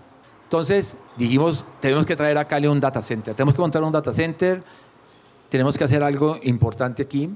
Entonces 0.48 0.96
dijimos, 1.18 1.66
tenemos 1.78 2.06
que 2.06 2.16
traer 2.16 2.38
a 2.38 2.48
Cali 2.48 2.68
un 2.68 2.80
data 2.80 3.02
center, 3.02 3.34
tenemos 3.34 3.54
que 3.54 3.60
montar 3.60 3.82
un 3.82 3.92
data 3.92 4.14
center, 4.14 4.64
tenemos 5.50 5.76
que 5.76 5.84
hacer 5.84 6.02
algo 6.02 6.38
importante 6.42 7.02
aquí. 7.02 7.28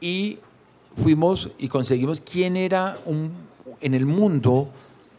Y 0.00 0.40
fuimos 1.00 1.50
y 1.58 1.68
conseguimos 1.68 2.20
quién 2.20 2.56
era 2.56 2.96
un, 3.06 3.30
en 3.80 3.94
el 3.94 4.04
mundo 4.04 4.68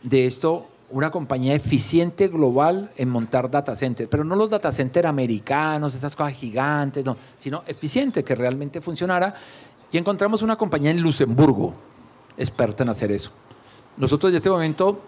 de 0.03 0.25
esto 0.25 0.67
una 0.89 1.09
compañía 1.09 1.55
eficiente 1.55 2.27
global 2.27 2.91
en 2.97 3.09
montar 3.09 3.49
data 3.49 3.77
centers, 3.77 4.09
pero 4.09 4.25
no 4.25 4.35
los 4.35 4.49
data 4.49 4.73
centers 4.73 5.07
americanos, 5.07 5.95
esas 5.95 6.17
cosas 6.17 6.33
gigantes, 6.33 7.05
no, 7.05 7.15
sino 7.39 7.63
eficiente, 7.65 8.25
que 8.25 8.35
realmente 8.35 8.81
funcionara. 8.81 9.33
Y 9.89 9.97
encontramos 9.97 10.41
una 10.41 10.57
compañía 10.57 10.91
en 10.91 11.01
Luxemburgo, 11.01 11.73
experta 12.35 12.83
en 12.83 12.89
hacer 12.89 13.13
eso. 13.13 13.31
Nosotros 13.97 14.31
en 14.31 14.35
este 14.35 14.49
momento 14.49 14.99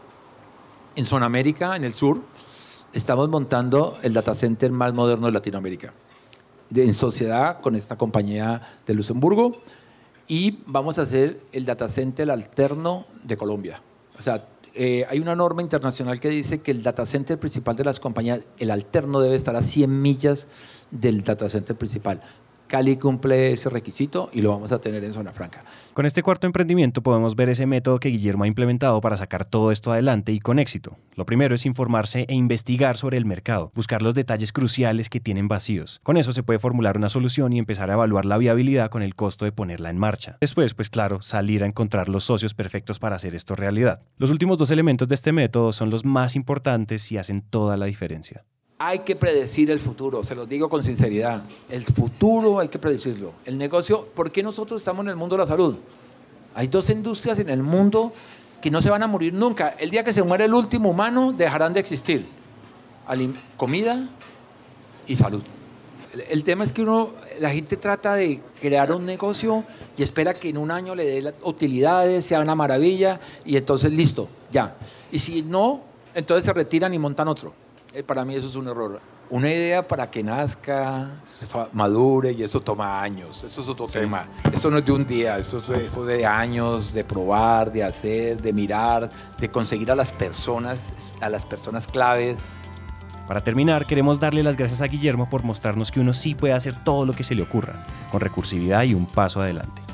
en 0.97 1.05
Zonamérica, 1.05 1.75
en 1.75 1.83
el 1.83 1.93
sur, 1.93 2.21
estamos 2.91 3.29
montando 3.29 3.99
el 4.01 4.13
data 4.13 4.33
center 4.33 4.71
más 4.71 4.93
moderno 4.95 5.27
de 5.27 5.31
Latinoamérica, 5.31 5.93
de, 6.71 6.86
en 6.86 6.95
sociedad 6.95 7.62
con 7.62 7.75
esta 7.75 7.95
compañía 7.97 8.79
de 8.86 8.95
Luxemburgo, 8.95 9.55
y 10.27 10.60
vamos 10.65 10.97
a 10.97 11.03
hacer 11.03 11.39
el 11.51 11.65
data 11.65 11.88
center 11.88 12.31
alterno 12.31 13.05
de 13.23 13.38
Colombia. 13.38 13.79
O 14.17 14.23
sea, 14.23 14.47
eh, 14.73 15.05
hay 15.07 15.19
una 15.19 15.36
norma 15.36 15.62
internacional 15.62 16.19
que 16.19 16.29
dice 16.29 16.62
que 16.62 16.71
el 16.71 16.81
data 16.81 17.05
center 17.05 17.39
principal 17.39 17.75
de 17.75 17.83
las 17.83 17.99
compañías, 17.99 18.41
el 18.57 18.71
alterno 18.71 19.19
debe 19.19 19.36
estar 19.36 19.55
a 19.55 19.62
100 19.62 20.01
millas 20.01 20.47
del 20.89 21.23
data 21.23 21.47
center 21.47 21.75
principal. 21.75 22.21
Cali 22.67 22.97
cumple 22.97 23.53
ese 23.53 23.69
requisito 23.69 24.30
y 24.34 24.41
lo 24.41 24.51
vamos 24.51 24.71
a 24.71 24.80
tener 24.80 25.03
en 25.03 25.13
zona 25.13 25.32
franca. 25.32 25.63
Con 25.93 26.06
este 26.06 26.21
cuarto 26.21 26.45
emprendimiento 26.45 27.01
podemos 27.01 27.36
ver 27.36 27.49
ese 27.49 27.65
método 27.65 27.99
que 27.99 28.10
Guillermo 28.10 28.43
ha 28.43 28.47
implementado 28.47 29.01
para 29.01 29.17
sacar 29.17 29.45
todo 29.45 29.71
esto 29.71 29.91
adelante 29.91 30.32
y 30.32 30.39
con 30.39 30.60
éxito. 30.60 30.97
Lo 31.15 31.25
primero 31.25 31.56
es 31.56 31.65
informarse 31.65 32.25
e 32.27 32.36
investigar 32.36 32.97
sobre 32.97 33.17
el 33.17 33.25
mercado, 33.25 33.71
buscar 33.73 34.01
los 34.01 34.13
detalles 34.13 34.51
cruciales 34.51 35.10
que 35.10 35.19
tienen 35.19 35.47
vacíos. 35.47 35.99
Con 36.03 36.17
eso 36.17 36.34
se 36.34 36.43
puede 36.43 36.60
formular 36.60 36.97
una 36.97 37.10
solución 37.10 37.53
y 37.53 37.60
empezar 37.60 37.89
a 37.89 37.93
evaluar 37.93 38.25
la 38.25 38.38
viabilidad 38.38 38.89
con 38.89 39.01
el 39.01 39.15
costo 39.15 39.45
de 39.45 39.51
ponerla 39.51 39.89
en 39.89 39.97
marcha. 39.97 40.38
Después, 40.41 40.73
pues 40.73 40.89
claro, 40.89 41.21
salir 41.21 41.63
a 41.63 41.67
encontrar 41.67 42.10
los 42.10 42.25
socios 42.25 42.53
perfectos 42.53 42.99
para 42.99 43.15
hacer 43.15 43.34
esto 43.34 43.56
realidad. 43.56 44.01
Los 44.17 44.30
últimos 44.30 44.58
dos 44.58 44.71
elementos 44.71 45.08
de 45.08 45.15
este 45.15 45.32
método 45.32 45.73
son 45.73 45.89
los 45.89 46.06
más 46.06 46.36
importantes 46.36 47.12
y 47.12 47.17
hacen 47.17 47.41
toda 47.41 47.77
la 47.77 47.86
diferencia. 47.86 48.45
Hay 48.80 49.00
que 49.00 49.16
predecir 49.16 49.72
el 49.72 49.80
futuro, 49.80 50.24
se 50.24 50.36
los 50.36 50.48
digo 50.48 50.70
con 50.70 50.84
sinceridad. 50.84 51.42
El 51.70 51.84
futuro 51.84 52.60
hay 52.60 52.68
que 52.68 52.78
predecirlo. 52.78 53.34
El 53.46 53.58
negocio, 53.58 54.08
¿por 54.13 54.32
qué 54.32 54.44
nosotros 54.44 54.82
estamos 54.82 55.04
en 55.06 55.10
el 55.10 55.16
mundo 55.16 55.36
de 55.36 55.42
la 55.42 55.48
salud? 55.48 55.76
Hay 56.54 56.68
dos 56.68 56.90
industrias 56.90 57.40
en 57.40 57.50
el 57.50 57.63
mundo 57.63 58.13
que 58.62 58.70
no 58.70 58.82
se 58.82 58.90
van 58.90 59.02
a 59.02 59.08
morir 59.08 59.34
nunca. 59.34 59.70
El 59.80 59.90
día 59.90 60.04
que 60.04 60.13
se 60.13 60.22
muere 60.22 60.46
el 60.46 60.54
último 60.54 60.90
humano, 60.90 61.34
dejarán 61.34 61.74
de 61.74 61.80
existir. 61.80 62.28
comida 63.56 64.10
y 65.08 65.16
salud. 65.16 65.42
El, 66.30 66.44
tema 66.44 66.63
es 66.63 66.72
que 66.72 66.82
uno, 66.82 67.12
la 67.40 67.50
gente 67.50 67.78
trata 67.78 68.16
de 68.16 68.40
crear 68.60 68.92
un 68.92 69.06
negocio 69.06 69.63
y 69.98 70.04
espera 70.04 70.34
que 70.34 70.50
en 70.50 70.58
un 70.58 70.72
año 70.72 70.96
le 70.96 71.06
dé 71.06 71.34
utilidades, 71.44 72.26
sea 72.26 72.40
una 72.40 72.56
maravilla 72.56 73.20
y 73.46 73.56
entonces 73.56 73.92
listo, 73.92 74.28
ya. 74.52 74.76
Y 75.12 75.20
si 75.20 75.44
no, 75.44 75.82
entonces 76.13 76.46
se 76.46 76.54
retiran 76.54 76.94
y 76.94 77.00
montan 77.00 77.28
otro. 77.28 77.54
Eh, 77.93 78.04
para 78.04 78.26
mí 78.26 78.36
eso 78.36 78.47
es 78.47 78.56
un 78.56 78.67
error. 78.67 79.00
Una 79.30 79.50
idea 79.50 79.86
para 79.86 80.10
que 80.10 80.23
nazca, 80.23 81.10
madure 81.73 82.32
y 82.32 82.43
eso 82.43 82.62
toma 82.62 83.02
años. 83.02 83.43
Eso 83.43 83.60
es 83.60 83.67
otro 83.67 83.86
tema. 83.86 84.28
Eso 84.54 84.71
no 84.71 84.78
es 84.78 84.86
de 84.86 84.91
un 84.93 85.06
día, 85.06 85.38
eso 85.38 85.58
es, 85.58 85.67
de, 85.67 86.06
de 86.06 86.26
años 86.26 86.93
de 86.93 87.04
probar, 87.04 87.71
de 87.71 87.84
hacer, 87.84 88.41
de 88.41 88.54
mirar, 88.54 89.12
de 89.38 89.52
conseguir 89.52 89.91
a 89.91 89.95
las 89.95 90.13
personas, 90.13 91.13
a 91.19 91.30
las 91.30 91.45
personas 91.45 91.88
claves. 91.88 92.38
Para 93.28 93.43
terminar, 93.43 93.86
queremos 93.86 94.21
darle 94.21 94.41
las 94.43 94.56
gracias 94.56 94.80
a 94.80 94.86
Guillermo 94.86 95.30
por 95.30 95.43
mostrarnos 95.43 95.91
que 95.91 96.00
uno 96.00 96.13
sí 96.13 96.34
puede 96.34 96.54
hacer 96.54 96.82
todo 96.86 97.06
lo 97.06 97.12
que 97.12 97.26
se 97.26 97.36
le 97.36 97.41
ocurra, 97.41 97.86
con 98.10 98.21
recursividad 98.21 98.84
y 98.84 98.93
un 98.93 99.06
paso 99.06 99.41
adelante. 99.41 99.87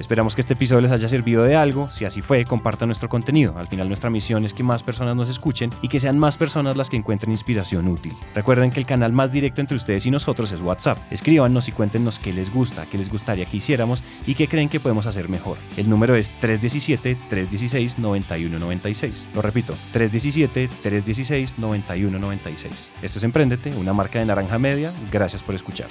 Esperamos 0.00 0.34
que 0.34 0.40
este 0.40 0.54
episodio 0.54 0.80
les 0.80 0.92
haya 0.92 1.10
servido 1.10 1.44
de 1.44 1.56
algo. 1.56 1.90
Si 1.90 2.06
así 2.06 2.22
fue, 2.22 2.46
compartan 2.46 2.88
nuestro 2.88 3.10
contenido. 3.10 3.58
Al 3.58 3.68
final 3.68 3.86
nuestra 3.86 4.08
misión 4.08 4.46
es 4.46 4.54
que 4.54 4.62
más 4.62 4.82
personas 4.82 5.14
nos 5.14 5.28
escuchen 5.28 5.68
y 5.82 5.88
que 5.88 6.00
sean 6.00 6.18
más 6.18 6.38
personas 6.38 6.78
las 6.78 6.88
que 6.88 6.96
encuentren 6.96 7.32
inspiración 7.32 7.86
útil. 7.86 8.14
Recuerden 8.34 8.70
que 8.70 8.80
el 8.80 8.86
canal 8.86 9.12
más 9.12 9.30
directo 9.30 9.60
entre 9.60 9.76
ustedes 9.76 10.06
y 10.06 10.10
nosotros 10.10 10.52
es 10.52 10.62
WhatsApp. 10.62 10.96
Escríbanos 11.10 11.68
y 11.68 11.72
cuéntenos 11.72 12.18
qué 12.18 12.32
les 12.32 12.50
gusta, 12.50 12.86
qué 12.86 12.96
les 12.96 13.10
gustaría 13.10 13.44
que 13.44 13.58
hiciéramos 13.58 14.02
y 14.26 14.34
qué 14.34 14.48
creen 14.48 14.70
que 14.70 14.80
podemos 14.80 15.04
hacer 15.04 15.28
mejor. 15.28 15.58
El 15.76 15.90
número 15.90 16.16
es 16.16 16.32
317-316-9196. 16.40 19.26
Lo 19.34 19.42
repito, 19.42 19.74
317-316-9196. 19.92 22.88
Esto 23.02 23.18
es 23.18 23.24
Emprendete, 23.24 23.76
una 23.76 23.92
marca 23.92 24.18
de 24.18 24.24
naranja 24.24 24.58
media. 24.58 24.94
Gracias 25.12 25.42
por 25.42 25.54
escuchar. 25.54 25.88